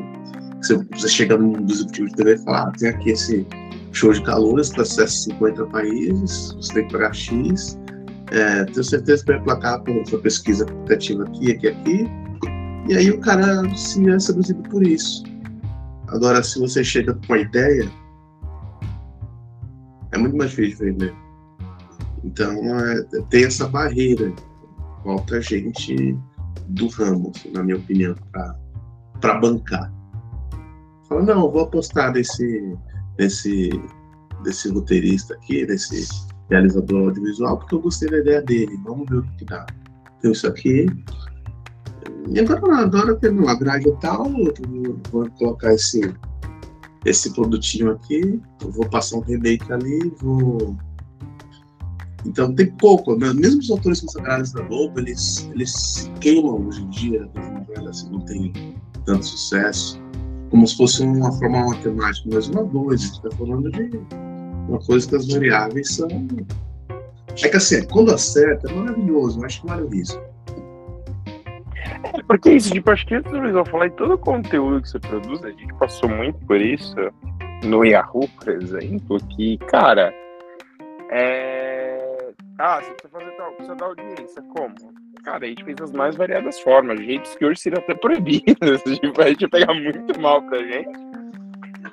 [0.62, 3.47] Você, você chega num executivo de TV e fala, ah, tem aqui esse
[3.93, 7.77] show de calores para acessa 50 países, você tem que pagar X,
[8.31, 12.07] é, tenho certeza que vai placar com sua pesquisa aplicativa aqui, aqui, aqui,
[12.88, 15.23] e aí o cara se é seduzido por isso.
[16.07, 17.89] Agora, se você chega com uma ideia,
[20.11, 21.15] é muito mais difícil de vender.
[22.23, 24.31] Então, é, tem essa barreira.
[25.03, 26.17] Falta gente
[26.69, 28.15] do ramo, assim, na minha opinião,
[29.21, 29.91] para bancar.
[31.07, 32.75] Fala, não, vou apostar nesse,
[33.17, 33.69] nesse,
[34.43, 36.07] nesse roteirista aqui, nesse
[36.49, 38.77] realizador audiovisual, porque eu gostei da ideia dele.
[38.84, 39.65] Vamos ver o que dá.
[40.21, 40.88] Tem isso aqui,
[42.29, 44.31] e agora, agora tendo uma grade e tal,
[45.12, 46.13] vou colocar esse,
[47.05, 50.75] esse produtinho aqui, vou passar um remake ali, vou.
[52.25, 53.31] Então tem pouco, né?
[53.34, 58.10] mesmo os autores consagrados da Globo, eles, eles se queimam hoje em dia novelas, assim,
[58.10, 58.51] não tem
[59.05, 60.01] tanto sucesso,
[60.49, 64.01] como se fosse uma forma matemática, mas uma dois, a gente está falando de
[64.67, 66.08] uma coisa que as variáveis são.
[67.43, 70.21] É que assim, quando acerta, é maravilhoso, mas que vale o risco.
[72.13, 74.99] É porque isso, tipo, acho que antes do falar de todo o conteúdo que você
[74.99, 76.95] produz, a gente passou muito por isso
[77.63, 80.13] no Yahoo, por exemplo, que, cara,
[81.10, 82.32] é.
[82.58, 84.41] Ah, você precisa fazer tal, precisa dar audiência.
[84.56, 84.75] Como?
[85.23, 88.82] Cara, a gente fez as mais variadas formas, jeitos que hoje seriam até proibidos.
[88.99, 90.99] Tipo, a gente ia pegar muito mal pra gente.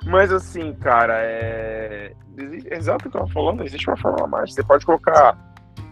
[0.05, 2.13] Mas assim, cara, é.
[2.37, 4.53] Exato o que eu tava falando, existe uma forma mais.
[4.53, 5.37] Você pode colocar.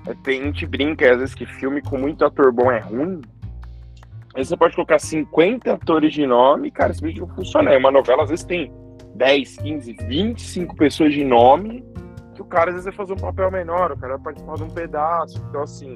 [0.07, 3.21] É, tem, a gente brinca às vezes que filme com muito ator bom é ruim.
[4.33, 7.71] Aí você pode colocar 50 atores de nome, cara, esse vídeo não funciona.
[7.71, 8.71] É uma novela, às vezes tem
[9.15, 11.83] 10, 15, 25 pessoas de nome,
[12.33, 14.63] que o cara às vezes vai fazer um papel menor, o cara vai participar de
[14.63, 15.45] um pedaço.
[15.49, 15.95] Então, assim,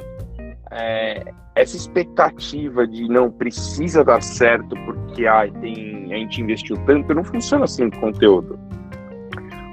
[0.71, 1.23] é,
[1.55, 7.23] essa expectativa de não precisa dar certo porque ai, tem, a gente investiu tanto, não
[7.23, 8.59] funciona assim com conteúdo.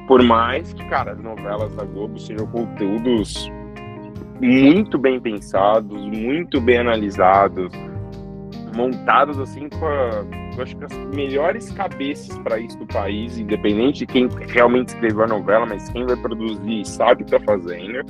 [0.06, 3.50] Por mais que, cara, as novelas da Globo sejam conteúdos
[4.40, 7.72] muito bem pensados, muito bem analisados,
[8.74, 10.24] montados assim com, a,
[10.56, 15.24] eu acho que as melhores cabeças para isso do país, independente de quem realmente escreveu
[15.24, 18.04] a novela, mas quem vai produzir sabe o que tá fazendo.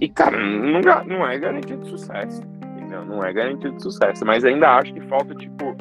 [0.00, 2.42] E, cara, não, não é garantia de sucesso.
[2.90, 3.04] entendeu?
[3.04, 4.24] Não é garantido de sucesso.
[4.24, 5.76] Mas ainda acho que falta, tipo.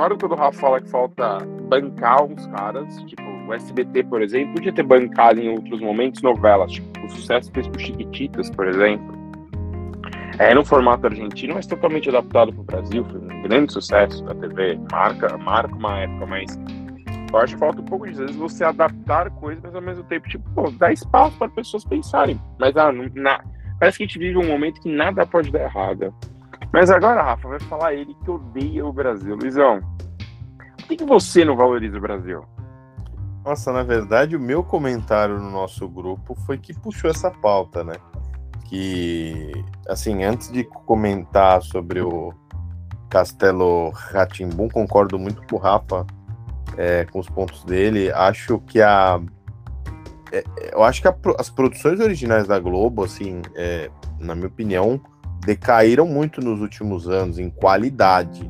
[0.00, 4.54] Concordo quando o Rafa fala que falta bancar uns caras, tipo, o SBT, por exemplo,
[4.54, 9.14] podia ter bancado em outros momentos novelas, tipo, o sucesso fez com Chiquititas, por exemplo.
[10.38, 14.34] É no formato argentino, mas totalmente adaptado para o Brasil, foi um grande sucesso da
[14.36, 16.58] TV, marca, marca uma época, mas
[17.30, 20.04] eu acho que falta um pouco disso, às vezes você adaptar coisas, mas ao mesmo
[20.04, 22.40] tempo, tipo, pô, dá espaço para pessoas pensarem.
[22.58, 23.44] Mas ah, na,
[23.78, 26.14] parece que a gente vive um momento que nada pode dar errado.
[26.72, 29.34] Mas agora, Rafa, vai falar ele que odeia o Brasil.
[29.34, 29.80] Luizão,
[30.76, 32.44] por que, que você não valoriza o Brasil?
[33.44, 37.94] Nossa, na verdade, o meu comentário no nosso grupo foi que puxou essa pauta, né?
[38.66, 39.50] Que,
[39.88, 42.32] assim, antes de comentar sobre o
[43.08, 46.06] Castelo Ratimbum, concordo muito com o Rafa
[46.76, 48.12] é, com os pontos dele.
[48.12, 49.20] Acho que a.
[50.32, 55.00] É, eu acho que a, as produções originais da Globo, assim, é, na minha opinião,
[55.40, 58.48] decaíram muito nos últimos anos em qualidade.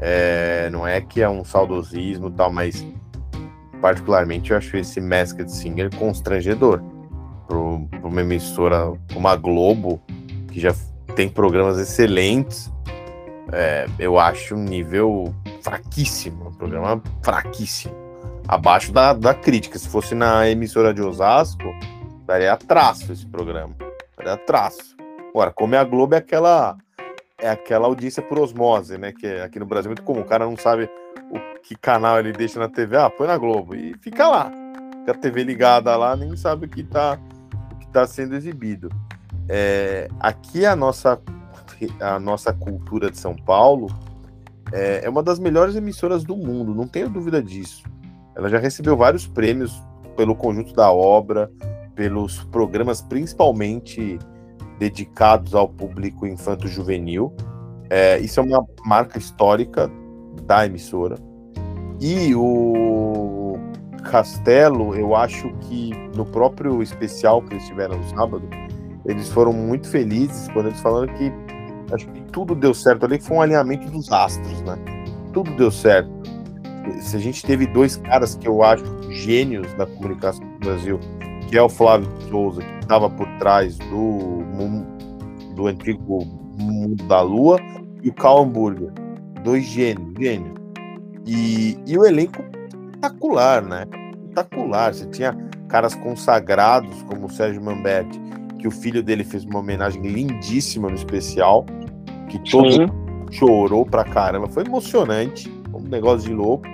[0.00, 2.86] É, não é que é um saudosismo tal, mas
[3.80, 6.82] particularmente eu acho esse Masked Singer constrangedor
[7.46, 7.56] para
[8.08, 10.02] uma emissora como a Globo,
[10.50, 10.74] que já
[11.14, 12.70] tem programas excelentes,
[13.52, 17.94] é, eu acho um nível fraquíssimo, um programa fraquíssimo.
[18.48, 19.78] Abaixo da, da crítica.
[19.78, 21.64] Se fosse na emissora de Osasco,
[22.24, 23.74] daria traço esse programa.
[24.16, 24.95] Daria traço.
[25.36, 26.78] Agora, como é a Globo, é aquela,
[27.36, 29.12] é aquela audiência por osmose, né?
[29.12, 30.20] Que é, aqui no Brasil é muito comum.
[30.20, 30.88] O cara não sabe
[31.30, 32.96] o que canal ele deixa na TV.
[32.96, 33.74] Ah, põe na Globo.
[33.74, 34.50] E fica lá.
[35.00, 37.20] Fica a TV ligada lá, nem sabe o que está
[37.70, 38.88] o que tá sendo exibido.
[39.46, 41.20] É, aqui a nossa,
[42.00, 43.88] a nossa cultura de São Paulo
[44.72, 47.84] é, é uma das melhores emissoras do mundo, não tenho dúvida disso.
[48.34, 49.82] Ela já recebeu vários prêmios
[50.16, 51.52] pelo conjunto da obra,
[51.94, 54.18] pelos programas principalmente
[54.78, 57.34] dedicados ao público infanto-juvenil.
[57.88, 59.90] É, isso é uma marca histórica
[60.42, 61.16] da emissora.
[62.00, 63.58] E o
[64.10, 68.48] Castelo, eu acho que no próprio especial que eles tiveram no sábado,
[69.04, 71.32] eles foram muito felizes quando eles falaram que
[71.92, 74.76] Acho que tudo deu certo ali, foi um alinhamento dos astros, né?
[75.32, 76.10] Tudo deu certo.
[77.00, 81.00] Se a gente teve dois caras que eu acho gênios da comunicação do Brasil,
[81.48, 84.42] que é o Flávio Souza, que estava por trás do,
[85.54, 86.24] do antigo
[86.58, 87.58] Mundo da Lua,
[88.02, 88.92] e o Karl Hamburger.
[89.42, 90.54] Dois gênios, gênios.
[91.26, 92.42] E, e o elenco
[93.06, 93.84] espetacular, né?
[94.28, 94.94] Espetacular.
[94.94, 95.36] Você tinha
[95.68, 98.20] caras consagrados como o Sérgio Mamberti,
[98.58, 101.66] que o filho dele fez uma homenagem lindíssima no especial,
[102.28, 102.86] que todo Sim.
[103.30, 104.48] chorou pra caramba.
[104.48, 106.66] Foi emocionante, um negócio de louco.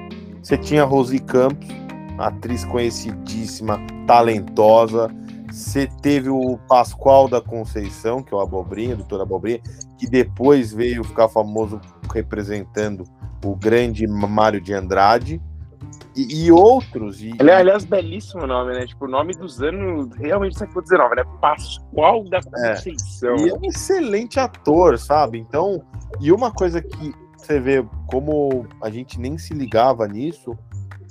[0.43, 1.69] Você tinha a Rosi Campos,
[2.19, 5.09] atriz conhecidíssima, talentosa.
[5.53, 9.61] Você teve o Pascoal da Conceição, que é o Abobrinha, doutor Abobrinha,
[9.99, 11.79] que depois veio ficar famoso
[12.13, 13.05] representando
[13.45, 15.41] o grande Mário de Andrade.
[16.17, 17.23] E, e, outros.
[17.23, 18.87] E, aliás, belíssimo nome, né?
[18.87, 21.25] Tipo, o nome dos anos realmente século XIX, né?
[21.41, 22.75] Pascoal da é.
[22.75, 23.35] Conceição.
[23.37, 25.39] É, e é um excelente ator, sabe?
[25.39, 25.83] Então,
[26.21, 30.57] e uma coisa que você vê como a gente nem se ligava nisso,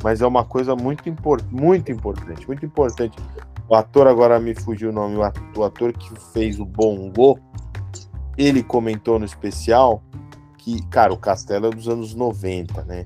[0.03, 3.17] mas é uma coisa muito, import, muito importante, muito importante.
[3.71, 7.39] O ator, agora me fugiu o nome, o ator que fez o Bongo,
[8.37, 10.03] ele comentou no especial
[10.57, 13.05] que, cara, o Castelo é dos anos 90, né?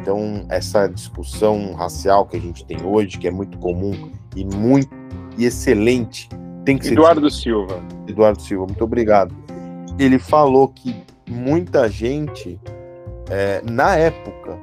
[0.00, 4.88] Então, essa discussão racial que a gente tem hoje, que é muito comum e muito
[5.36, 6.30] e excelente,
[6.64, 7.50] tem que Eduardo ser.
[7.50, 8.06] Eduardo Silva.
[8.08, 9.36] Eduardo Silva, muito obrigado.
[9.98, 10.96] Ele falou que
[11.28, 12.58] muita gente,
[13.28, 14.58] é, na época,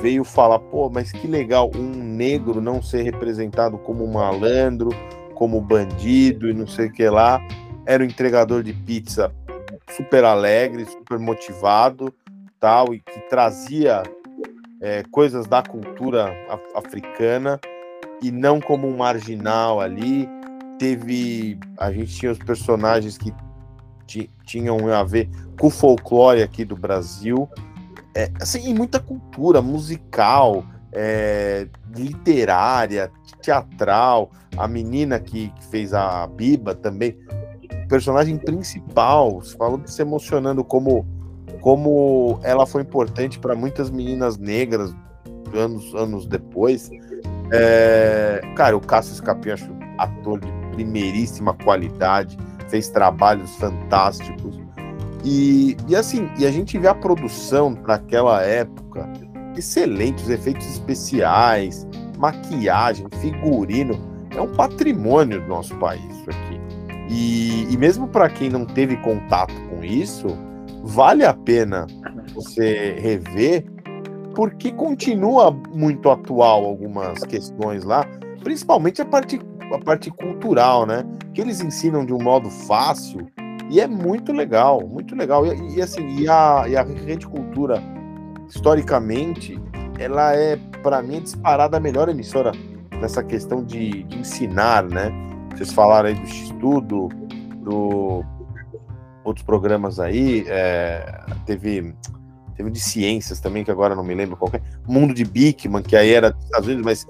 [0.00, 4.90] veio falar: pô, mas que legal um negro não ser representado como malandro,
[5.34, 7.40] como bandido e não sei o que lá.
[7.84, 9.32] Era um entregador de pizza
[9.96, 12.12] super alegre, super motivado,
[12.58, 14.02] tal, e que trazia
[14.80, 16.32] é, coisas da cultura
[16.74, 17.60] africana
[18.22, 20.28] e não como um marginal ali.
[20.78, 21.58] Teve.
[21.78, 23.32] A gente tinha os personagens que
[24.44, 27.48] tinham a ver com o folclore aqui do Brasil.
[28.16, 33.12] É, assim, muita cultura musical, é, literária,
[33.42, 34.30] teatral.
[34.56, 37.14] A menina que, que, fez a Biba também.
[37.90, 41.06] Personagem principal, falando se emocionando como
[41.60, 44.94] como ela foi importante para muitas meninas negras
[45.52, 46.88] anos, anos depois.
[47.52, 52.38] É, cara, o Cássio Escapim, acho ator de primeiríssima qualidade,
[52.68, 54.65] fez trabalhos fantásticos.
[55.28, 59.12] E, e assim, e a gente vê a produção naquela época,
[59.56, 61.84] excelente, os efeitos especiais,
[62.16, 63.98] maquiagem, figurino,
[64.30, 66.60] é um patrimônio do nosso país isso aqui.
[67.10, 70.28] E, e mesmo para quem não teve contato com isso,
[70.84, 71.88] vale a pena
[72.32, 73.64] você rever,
[74.32, 78.06] porque continua muito atual algumas questões lá,
[78.44, 79.40] principalmente a parte,
[79.72, 81.04] a parte cultural, né?
[81.34, 83.26] Que eles ensinam de um modo fácil
[83.70, 85.44] e é muito legal, muito legal.
[85.46, 87.82] E, e assim, e a, e a Rede Cultura,
[88.48, 89.60] historicamente,
[89.98, 92.52] ela é, para mim, disparada a melhor emissora
[93.00, 95.10] nessa questão de, de ensinar, né?
[95.54, 97.08] Vocês falaram aí do X-Tudo,
[97.62, 98.24] do
[99.24, 101.94] outros programas aí, é, teve
[102.56, 105.94] teve de ciências também, que agora não me lembro qual é, Mundo de Bigman, que
[105.94, 107.06] aí era dos Estados Unidos, mas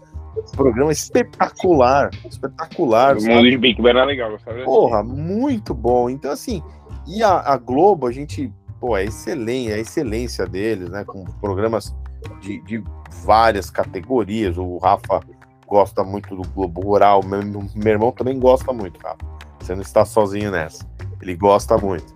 [0.54, 3.16] programa espetacular, espetacular.
[3.16, 4.64] O Mundo de Bigman era legal, sabe?
[4.64, 6.10] Porra, muito bom.
[6.10, 6.62] Então, assim,
[7.06, 11.24] e a, a Globo, a gente, pô, é excelente, é a excelência deles, né, com
[11.24, 11.94] programas
[12.40, 12.82] de, de
[13.24, 15.20] várias categorias, o Rafa
[15.66, 19.18] gosta muito do Globo Rural, meu, meu irmão também gosta muito, Rafa.
[19.60, 20.86] Você não está sozinho nessa.
[21.20, 22.14] Ele gosta muito.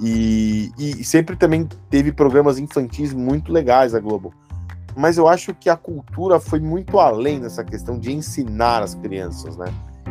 [0.00, 4.32] E, e, sempre também teve programas infantis muito legais a Globo.
[4.96, 9.56] Mas eu acho que a cultura foi muito além dessa questão de ensinar as crianças,
[9.56, 9.66] né?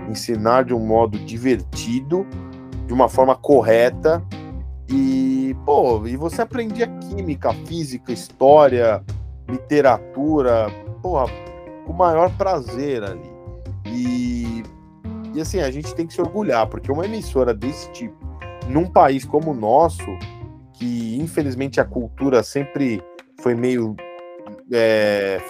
[0.09, 2.25] Ensinar de um modo divertido,
[2.87, 4.23] de uma forma correta.
[4.89, 9.03] E, pô, e você aprendia química, física, história,
[9.47, 10.67] literatura,
[11.01, 11.25] porra,
[11.85, 13.31] com o maior prazer ali.
[13.85, 14.63] E,
[15.33, 18.15] e assim, a gente tem que se orgulhar, porque uma emissora desse tipo,
[18.67, 20.05] num país como o nosso,
[20.73, 23.01] que infelizmente a cultura sempre
[23.41, 23.95] foi meio.
[24.71, 25.41] É,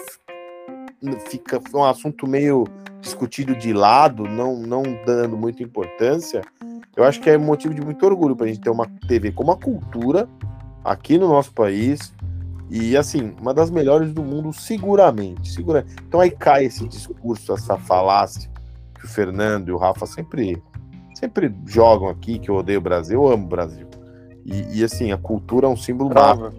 [1.29, 2.65] fica um assunto meio
[3.01, 6.41] discutido de lado, não, não dando muita importância.
[6.95, 9.51] Eu acho que é motivo de muito orgulho para a gente ter uma TV como
[9.51, 10.27] a cultura
[10.83, 12.13] aqui no nosso país,
[12.69, 15.51] e assim, uma das melhores do mundo, seguramente.
[15.51, 15.85] Segura...
[16.07, 18.49] Então aí cai esse discurso, essa falácia
[18.93, 20.61] que o Fernando e o Rafa sempre,
[21.15, 23.87] sempre jogam aqui, que eu odeio o Brasil, eu amo o Brasil.
[24.45, 26.53] E, e assim, a cultura é um símbolo Brava.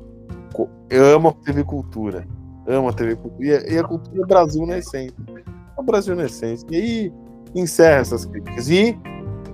[0.89, 2.27] Eu amo a TV Cultura.
[2.67, 3.45] Amo a TV Cultura.
[3.47, 5.15] E, a, e a cultura Brasil na essência.
[5.77, 6.67] É o Brasil na essência.
[6.71, 7.13] E aí
[7.55, 8.71] encerra essas críticas.
[8.71, 8.99] E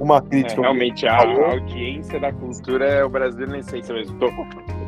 [0.00, 0.60] uma crítica.
[0.60, 4.18] É, realmente, a, a, audiência da cultura é o Brasil na essência mesmo.
[4.18, 4.30] Tô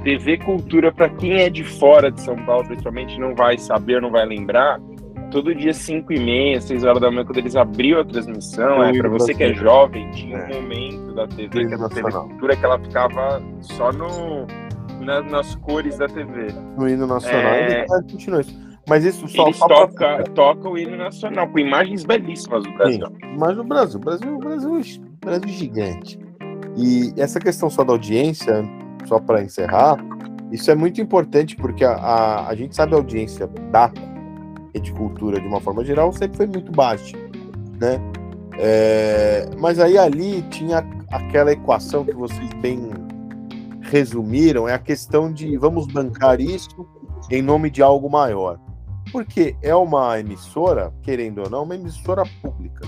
[0.03, 4.11] TV Cultura, para quem é de fora de São Paulo, principalmente, não vai saber, não
[4.11, 4.81] vai lembrar.
[5.31, 8.97] Todo dia, 5 e meia, 6 horas da manhã, quando eles abriam a transmissão, é,
[8.97, 10.55] para você que é jovem, tinha um é.
[10.55, 14.47] momento da TV, que era a TV Cultura, que ela ficava só no,
[15.09, 16.49] na, nas cores da TV.
[16.77, 17.87] No hino nacional, é...
[17.87, 18.69] continua isso.
[18.87, 20.23] Mas isso só Eles toca, pra...
[20.25, 23.07] toca o hino nacional, com imagens belíssimas do Brasil.
[23.07, 24.83] Sim, mas no Brasil, Brasil, Brasil,
[25.21, 26.19] Brasil gigante.
[26.77, 28.65] E essa questão só da audiência,
[29.07, 29.97] só para encerrar,
[30.53, 33.91] isso é muito importante porque a, a, a, gente sabe a audiência da
[34.75, 37.17] rede cultura de uma forma geral sempre foi muito baixa,
[37.79, 38.01] né?
[38.59, 42.91] É, mas aí ali tinha aquela equação que vocês bem
[43.91, 46.87] resumiram, é a questão de vamos bancar isso
[47.31, 48.59] em nome de algo maior.
[49.11, 52.87] Porque é uma emissora, querendo ou não, uma emissora pública.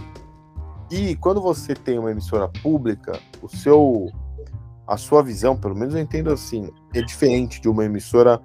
[0.91, 4.09] E quando você tem uma emissora pública, o seu
[4.87, 8.41] a sua visão, pelo menos eu entendo assim, é diferente de uma emissora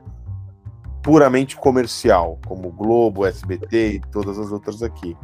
[1.01, 5.18] puramente comercial, como Globo, SBT e todas as outras aqui.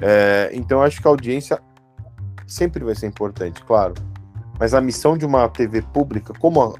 [0.00, 1.60] É, então acho que a audiência
[2.46, 3.94] sempre vai ser importante, claro.
[4.62, 6.74] Mas a missão de uma TV pública, como a,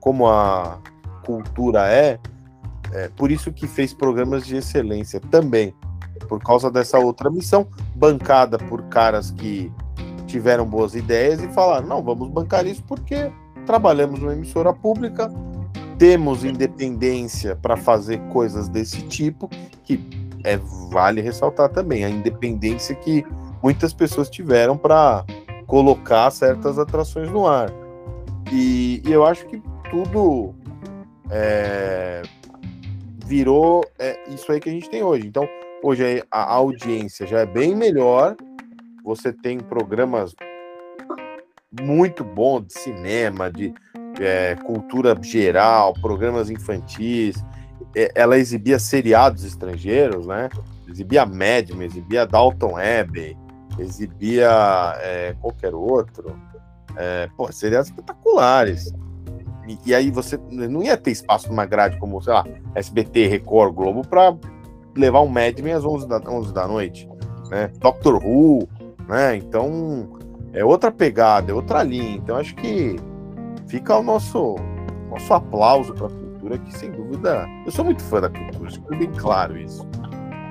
[0.00, 0.80] como a
[1.24, 2.18] cultura é,
[2.92, 5.72] é, por isso que fez programas de excelência também,
[6.28, 9.72] por causa dessa outra missão, bancada por caras que
[10.26, 13.30] tiveram boas ideias e falaram: não, vamos bancar isso porque
[13.64, 15.30] trabalhamos numa emissora pública,
[15.96, 19.48] temos independência para fazer coisas desse tipo,
[19.84, 20.04] que
[20.42, 20.56] é,
[20.90, 23.24] vale ressaltar também a independência que
[23.62, 25.24] muitas pessoas tiveram para
[25.66, 27.70] colocar certas atrações no ar.
[28.52, 30.54] E, e eu acho que tudo
[31.30, 32.22] é,
[33.24, 35.26] virou é, isso aí que a gente tem hoje.
[35.26, 35.48] Então,
[35.82, 38.36] hoje a audiência já é bem melhor
[39.04, 40.34] você tem programas
[41.82, 43.74] muito bons de cinema, de
[44.18, 47.44] é, cultura geral, programas infantis.
[47.94, 50.48] É, ela exibia seriados estrangeiros, né?
[50.88, 53.36] Exibia Mad exibia Dalton Abbey,
[53.78, 54.50] exibia
[55.00, 56.36] é, qualquer outro.
[56.96, 58.92] É, pô, espetaculares.
[59.66, 62.44] E, e, aí você não ia ter espaço numa grade como, sei lá,
[62.74, 64.36] SBT, Record, Globo, para
[64.96, 67.08] levar um Mad Men às 11 da, 11 da noite.
[67.50, 67.70] Né?
[67.78, 68.68] Doctor Who,
[69.08, 69.36] né?
[69.36, 70.18] Então
[70.52, 72.16] é outra pegada, é outra linha.
[72.16, 72.96] Então acho que
[73.66, 74.56] fica o nosso
[75.10, 78.80] nosso aplauso para a cultura, que sem dúvida eu sou muito fã da cultura, acho
[78.82, 79.86] que bem claro isso.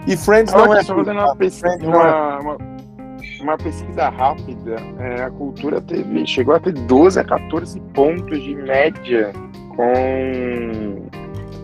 [0.07, 0.83] E Friends não é.
[0.83, 2.57] Só fazendo uma, uma,
[3.43, 8.55] uma pesquisa rápida, é, a cultura teve, chegou a ter 12 a 14 pontos de
[8.55, 9.31] média
[9.75, 11.09] com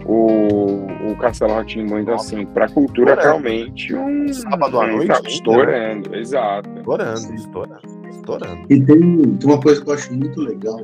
[0.05, 1.99] o, o Castelo Rá-Tim-Bum.
[1.99, 3.43] Então, assim, para a cultura, Estourando.
[3.43, 4.33] realmente um.
[4.33, 5.29] Sábado à noite, tá né?
[5.29, 6.69] Estourando, exato.
[6.77, 8.61] Estourando, estourando, estourando.
[8.69, 10.79] E tem, tem uma coisa que eu acho muito legal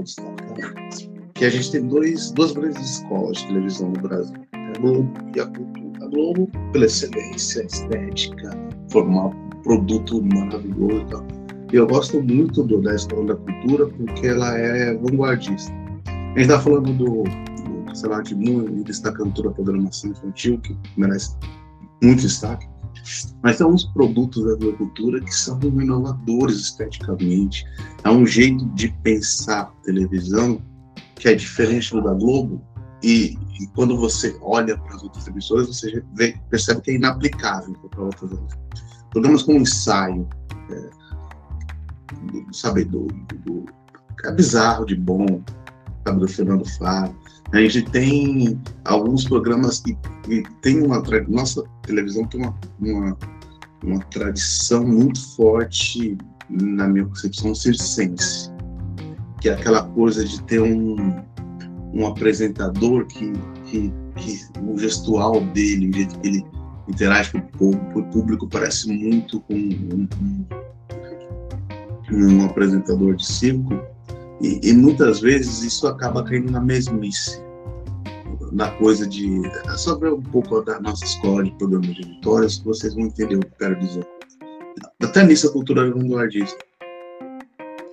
[1.33, 4.35] que a gente tem dois, duas grandes escolas de televisão no Brasil.
[4.53, 5.85] A Globo e a Cultura.
[6.01, 8.51] A Globo, pela excelência, estética,
[8.89, 11.25] formar um produto maravilhoso e tal.
[11.73, 15.73] Eu gosto muito do, da escola da cultura porque ela é vanguardista.
[16.07, 20.59] A gente está falando do, do sei lá, de muito, destacando toda a programação infantil,
[20.59, 21.35] que merece
[22.01, 22.67] muito destaque.
[23.43, 27.65] Mas tem uns produtos da agricultura que são inovadores esteticamente.
[28.03, 30.61] É um jeito de pensar televisão
[31.15, 32.61] que é diferente do da Globo.
[33.03, 37.73] E, e quando você olha para as outras emissoras, você vê- percebe que é inaplicável
[37.89, 38.31] para outras.
[39.15, 40.27] Programas como Ensaio,
[40.69, 40.89] é,
[42.33, 43.07] do- sabe, do,
[43.45, 43.63] do,
[44.25, 45.41] é bizarro de bom,
[46.05, 47.15] sabe, do Fernando Faro.
[47.53, 53.17] A gente tem alguns programas que, que tem uma nossa televisão tem uma, uma,
[53.85, 56.17] uma tradição muito forte
[56.49, 58.51] na minha concepção circense,
[59.39, 61.23] que é aquela coisa de ter um,
[61.93, 63.31] um apresentador que,
[63.63, 66.54] que, que o gestual dele, o jeito que ele
[66.87, 70.45] interage com o público, parece muito com um, um-
[72.11, 73.73] um apresentador de circo.
[74.41, 77.43] E, e muitas vezes isso acaba caindo na mesmice
[78.51, 82.57] na coisa de é só ver um pouco da nossa escola de programas de vitórias
[82.59, 84.07] que vocês vão entender o que eu quero dizer.
[85.01, 86.57] Até nisso a cultura vanguardista.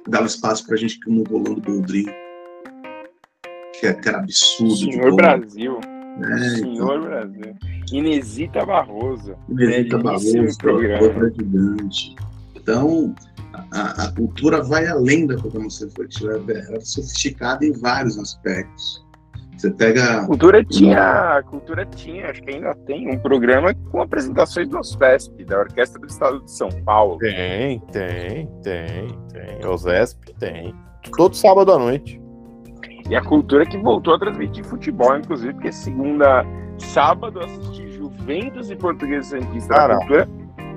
[0.09, 2.07] Dava espaço pra gente como o Rolando Boldrin
[3.81, 5.81] que é- que era absurdo de Senhor Brasil.
[6.19, 6.39] Né?
[6.57, 7.55] Senhor Brasil.
[7.93, 9.35] Inesita Barroso.
[9.49, 12.17] Benedita Belíssimo Barroso, outra gigante.
[12.57, 13.15] Então,
[13.73, 19.03] a, a cultura vai além da programação infantil, ela é sofisticada em vários aspectos.
[19.57, 20.27] Você A pega.
[20.27, 25.45] cultura tinha, a cultura tinha, acho que ainda tem, um programa com apresentações do OSPESP,
[25.45, 27.19] da Orquestra do Estado de São Paulo.
[27.19, 29.67] Tem, tem, tem, tem.
[29.67, 30.75] O Zesp tem.
[31.17, 32.22] Todo sábado à noite.
[33.09, 36.45] E a cultura que voltou a transmitir futebol, inclusive, porque segunda,
[36.79, 39.95] sábado, eu assisti Juventus e Português Santista Cara.
[39.95, 40.29] na cultura.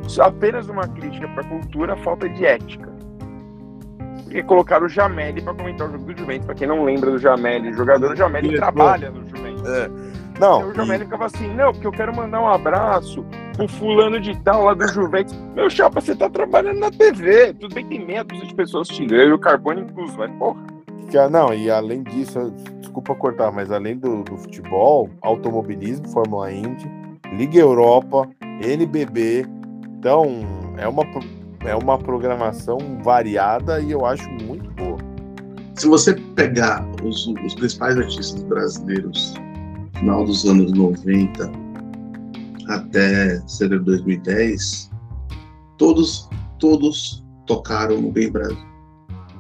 [0.08, 2.94] Só apenas uma crítica para a cultura, falta de ética.
[4.24, 6.46] Porque colocaram o Jameli para comentar o jogo do Juventus.
[6.46, 8.74] Para quem não lembra do Jameli, o jogador o Jameli Diretor.
[8.74, 9.64] trabalha no Juventus.
[10.40, 14.20] Não, Aí o Jameli ficava assim, não, porque eu quero mandar um abraço pro fulano
[14.20, 15.34] de tal lá do Juventus.
[15.56, 17.54] Meu chapa, você tá trabalhando na TV.
[17.54, 20.30] Tudo bem que tem meia dúzia de pessoas assistindo, eu e o Carbone incluso, mas
[20.34, 20.62] porra.
[21.18, 26.90] Ah, não, e além disso, desculpa cortar, mas além do, do futebol, automobilismo, Fórmula Indy,
[27.34, 28.28] Liga Europa,
[28.62, 29.46] NBB.
[29.98, 30.26] Então,
[30.78, 31.04] é uma,
[31.66, 34.98] é uma programação variada e eu acho muito boa.
[35.76, 39.34] Se você pegar os, os principais artistas brasileiros,
[39.96, 41.52] final dos anos 90
[42.70, 44.92] até ser 2010,
[45.78, 46.30] todos,
[46.60, 48.75] todos tocaram no Bem Brasil.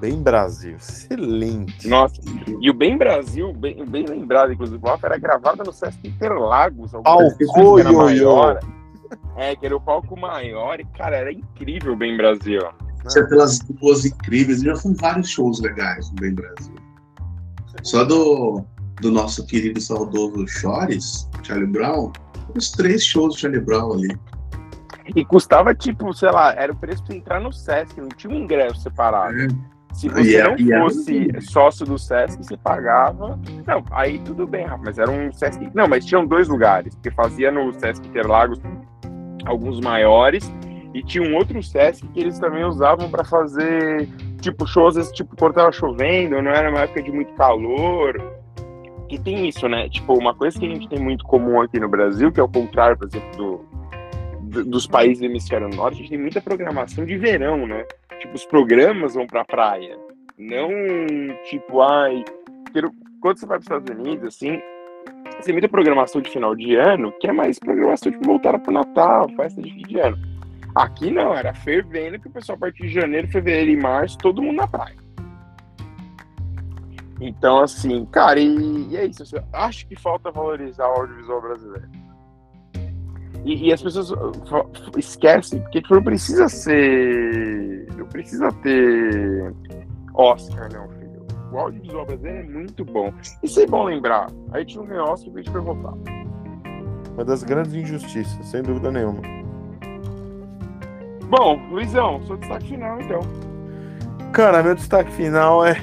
[0.06, 1.88] Bem Brasil, excelente.
[1.88, 2.22] Nossa.
[2.62, 6.92] E o Bem Brasil, bem, bem lembrado, inclusive, o Alfa era gravada no Sesc Interlagos.
[6.92, 8.60] Palco, que era maior.
[9.36, 12.62] É, que era o palco maior e, cara, era incrível o Bem Brasil.
[13.10, 16.76] Tinha aquelas duas incríveis, já foram vários shows legais no Bem Brasil.
[17.82, 18.64] Só do,
[19.02, 22.12] do nosso querido e saudoso Chores, Charlie Brown,
[22.56, 24.16] os três shows do Charlie Brown ali.
[25.16, 28.38] E custava, tipo, sei lá, era o preço pra entrar no Sesc, não tinha um
[28.38, 29.34] ingresso separado.
[29.34, 29.48] né?
[29.96, 33.40] Se você era- não e era fosse sócio do Sesc, você pagava.
[33.66, 35.70] Não, aí tudo bem, Rafa, mas era um Sesc.
[35.74, 38.60] Não, mas tinham dois lugares, porque fazia no Sesc Interlagos
[39.46, 40.52] alguns maiores,
[40.94, 44.08] e tinha um outro Sesc que eles também usavam para fazer,
[44.42, 48.22] tipo, shows, esse tipo, quando tava chovendo, não era uma época de muito calor.
[49.10, 49.88] E tem isso, né?
[49.88, 52.48] Tipo, uma coisa que a gente tem muito comum aqui no Brasil, que é o
[52.50, 53.66] contrário, por exemplo, do,
[54.42, 57.86] do- dos países do hemisfério norte, a gente tem muita programação de verão, né?
[58.20, 59.98] Tipo, os programas vão pra praia.
[60.38, 60.70] Não,
[61.44, 62.24] tipo, ai.
[63.22, 64.62] Quando você vai para os Estados Unidos, assim,
[65.44, 69.30] tem muita programação de final de ano, que é mais programação tipo, voltada pro Natal,
[69.30, 70.18] festa de fim de ano.
[70.76, 74.42] Aqui não, era fervendo que o pessoal a partir de janeiro, fevereiro e março, todo
[74.42, 74.98] mundo na praia.
[77.22, 79.24] Então, assim, cara, e, e é isso.
[79.54, 82.05] Acho que falta valorizar o audiovisual brasileiro.
[83.46, 84.32] E, e as pessoas uh,
[84.98, 87.88] esquecem, porque tipo, não precisa ser.
[87.96, 89.54] Não precisa ter
[90.16, 91.24] Oscar, não, filho.
[91.52, 93.14] O audiovisual brasileiro é muito bom.
[93.44, 94.28] Isso é bom lembrar.
[94.52, 95.94] A gente não ganhou Oscar porque a gente foi votar.
[97.14, 99.22] Uma das grandes injustiças, sem dúvida nenhuma.
[101.30, 103.20] Bom, Luizão, seu destaque final, então.
[104.34, 105.76] Cara, meu destaque final é.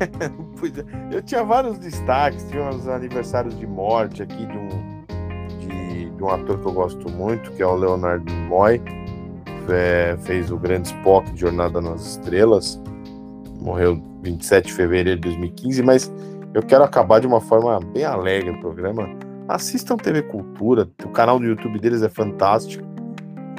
[1.12, 4.99] Eu tinha vários destaques, tinha os aniversários de morte aqui de um,
[6.20, 8.80] de, de um ator que eu gosto muito, que é o Leonardo Nimoy,
[9.70, 12.80] é, fez o grande Spock de Jornada nas Estrelas,
[13.60, 16.12] morreu 27 de fevereiro de 2015, mas
[16.52, 19.08] eu quero acabar de uma forma bem alegre o programa.
[19.48, 22.84] Assistam TV Cultura, o canal do YouTube deles é fantástico,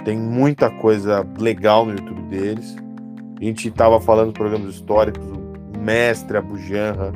[0.05, 2.75] tem muita coisa legal no YouTube deles.
[3.39, 7.11] A gente estava falando programas históricos, o Mestre Abujanra,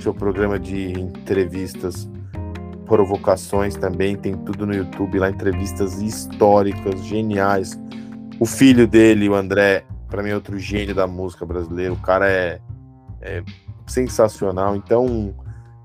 [0.00, 2.08] seu programa de entrevistas,
[2.86, 7.78] provocações também, tem tudo no YouTube lá, entrevistas históricas, geniais.
[8.38, 11.92] O filho dele, o André, para mim é outro gênio da música brasileira.
[11.92, 12.60] O cara é,
[13.20, 13.42] é
[13.86, 14.76] sensacional.
[14.76, 15.34] Então,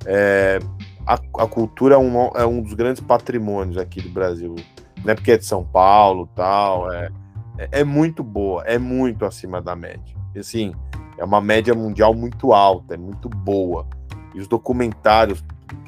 [0.05, 0.59] é,
[1.05, 4.55] a, a, cultura é um, é um dos grandes patrimônios aqui do Brasil.
[5.03, 6.91] Não é porque é de São Paulo tal.
[6.91, 7.11] É,
[7.57, 10.15] é, é muito boa, é muito acima da média.
[10.37, 10.73] Assim,
[11.17, 13.87] é uma média mundial muito alta, é muito boa.
[14.33, 15.43] E os documentários,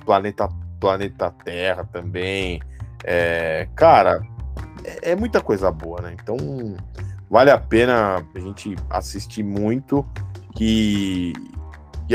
[0.06, 0.50] Planeta,
[0.82, 2.60] Planeta Terra também.
[3.06, 4.22] É, cara,
[4.84, 6.16] é, é muita coisa boa, né?
[6.22, 6.36] Então
[7.30, 10.06] vale a pena a gente assistir muito.
[10.60, 11.34] E,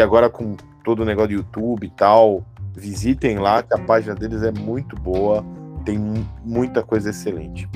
[0.03, 2.45] agora com todo o negócio do YouTube e tal,
[2.75, 5.43] visitem lá, que a página deles é muito boa,
[5.85, 5.99] tem
[6.45, 7.67] muita coisa excelente.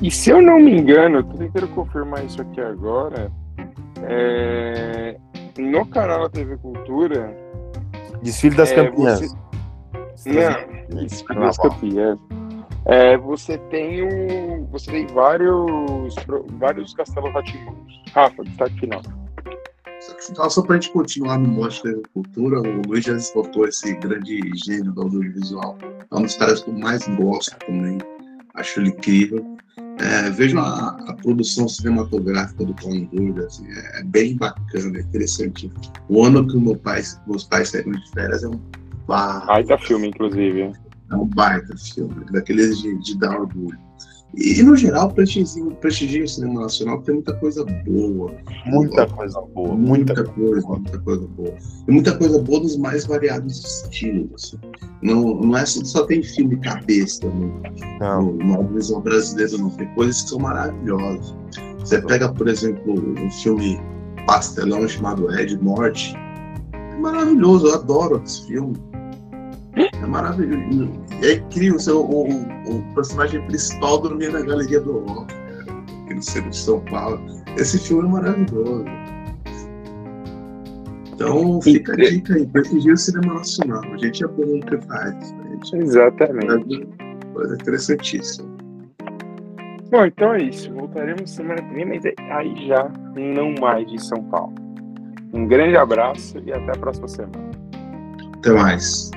[0.00, 3.30] E se eu não me engano, eu tô tentando confirmar isso aqui agora,
[4.02, 5.18] é...
[5.58, 7.41] no canal da TV Cultura.
[8.22, 9.34] Desfile das é, Campeãs.
[10.14, 10.32] Você...
[10.90, 12.18] Não, Desfile das Campeãs.
[12.84, 14.66] É, você tem o.
[14.66, 16.14] Você tem vários.
[16.58, 17.76] vários castelos ratimões.
[18.12, 19.02] Rafa, destaque final.
[20.00, 23.94] Só, só para a gente continuar no mote da agricultura, o Luiz já botou esse
[23.94, 25.78] grande gênio do audiovisual.
[26.10, 27.98] É um dos caras que eu mais gosto também.
[28.54, 29.56] Acho ele incrível.
[30.02, 35.00] É, vejo a, a, produção cinematográfica do Paulo Durga, assim, é, é, bem bacana, é
[35.00, 35.72] interessante.
[36.08, 38.60] O ano que meu pai, meus pais saíram de férias é um
[39.06, 40.72] baita filme, inclusive.
[41.10, 43.78] É um baita filme, daqueles de, de dar orgulho.
[44.34, 48.34] E, no geral, prestigia, o cinema nacional, tem muita coisa boa.
[48.66, 49.74] Muita coisa boa.
[49.74, 50.78] Muita, muita coisa, boa.
[50.78, 51.54] muita coisa boa.
[51.86, 54.56] E muita coisa boa dos mais variados estilos.
[55.02, 57.60] Não, não é só tem filme cabeça no,
[58.00, 59.70] no, na visão brasileira, não.
[59.70, 61.34] Tem coisas que são maravilhosas.
[61.80, 63.78] Você pega, por exemplo, um filme
[64.26, 66.14] pastelão chamado Ed Morte.
[66.72, 68.74] É maravilhoso, eu adoro esse filme
[70.02, 70.92] é maravilhoso.
[71.22, 75.32] É incrível o, o, o personagem principal dormir na galeria do rock,
[76.04, 77.20] aqui no centro de São Paulo.
[77.56, 78.84] Esse filme é maravilhoso.
[81.14, 83.82] Então fica a dica aí, prestigia o cinema nacional.
[83.84, 85.34] A gente é bom no que faz.
[85.74, 86.82] Exatamente.
[86.98, 88.50] É coisa interessantíssima.
[89.90, 90.72] Bom, então é isso.
[90.72, 94.54] Voltaremos semana que vem, mas aí já não mais de São Paulo.
[95.32, 97.50] Um grande abraço e até a próxima semana.
[98.38, 99.10] Até mais.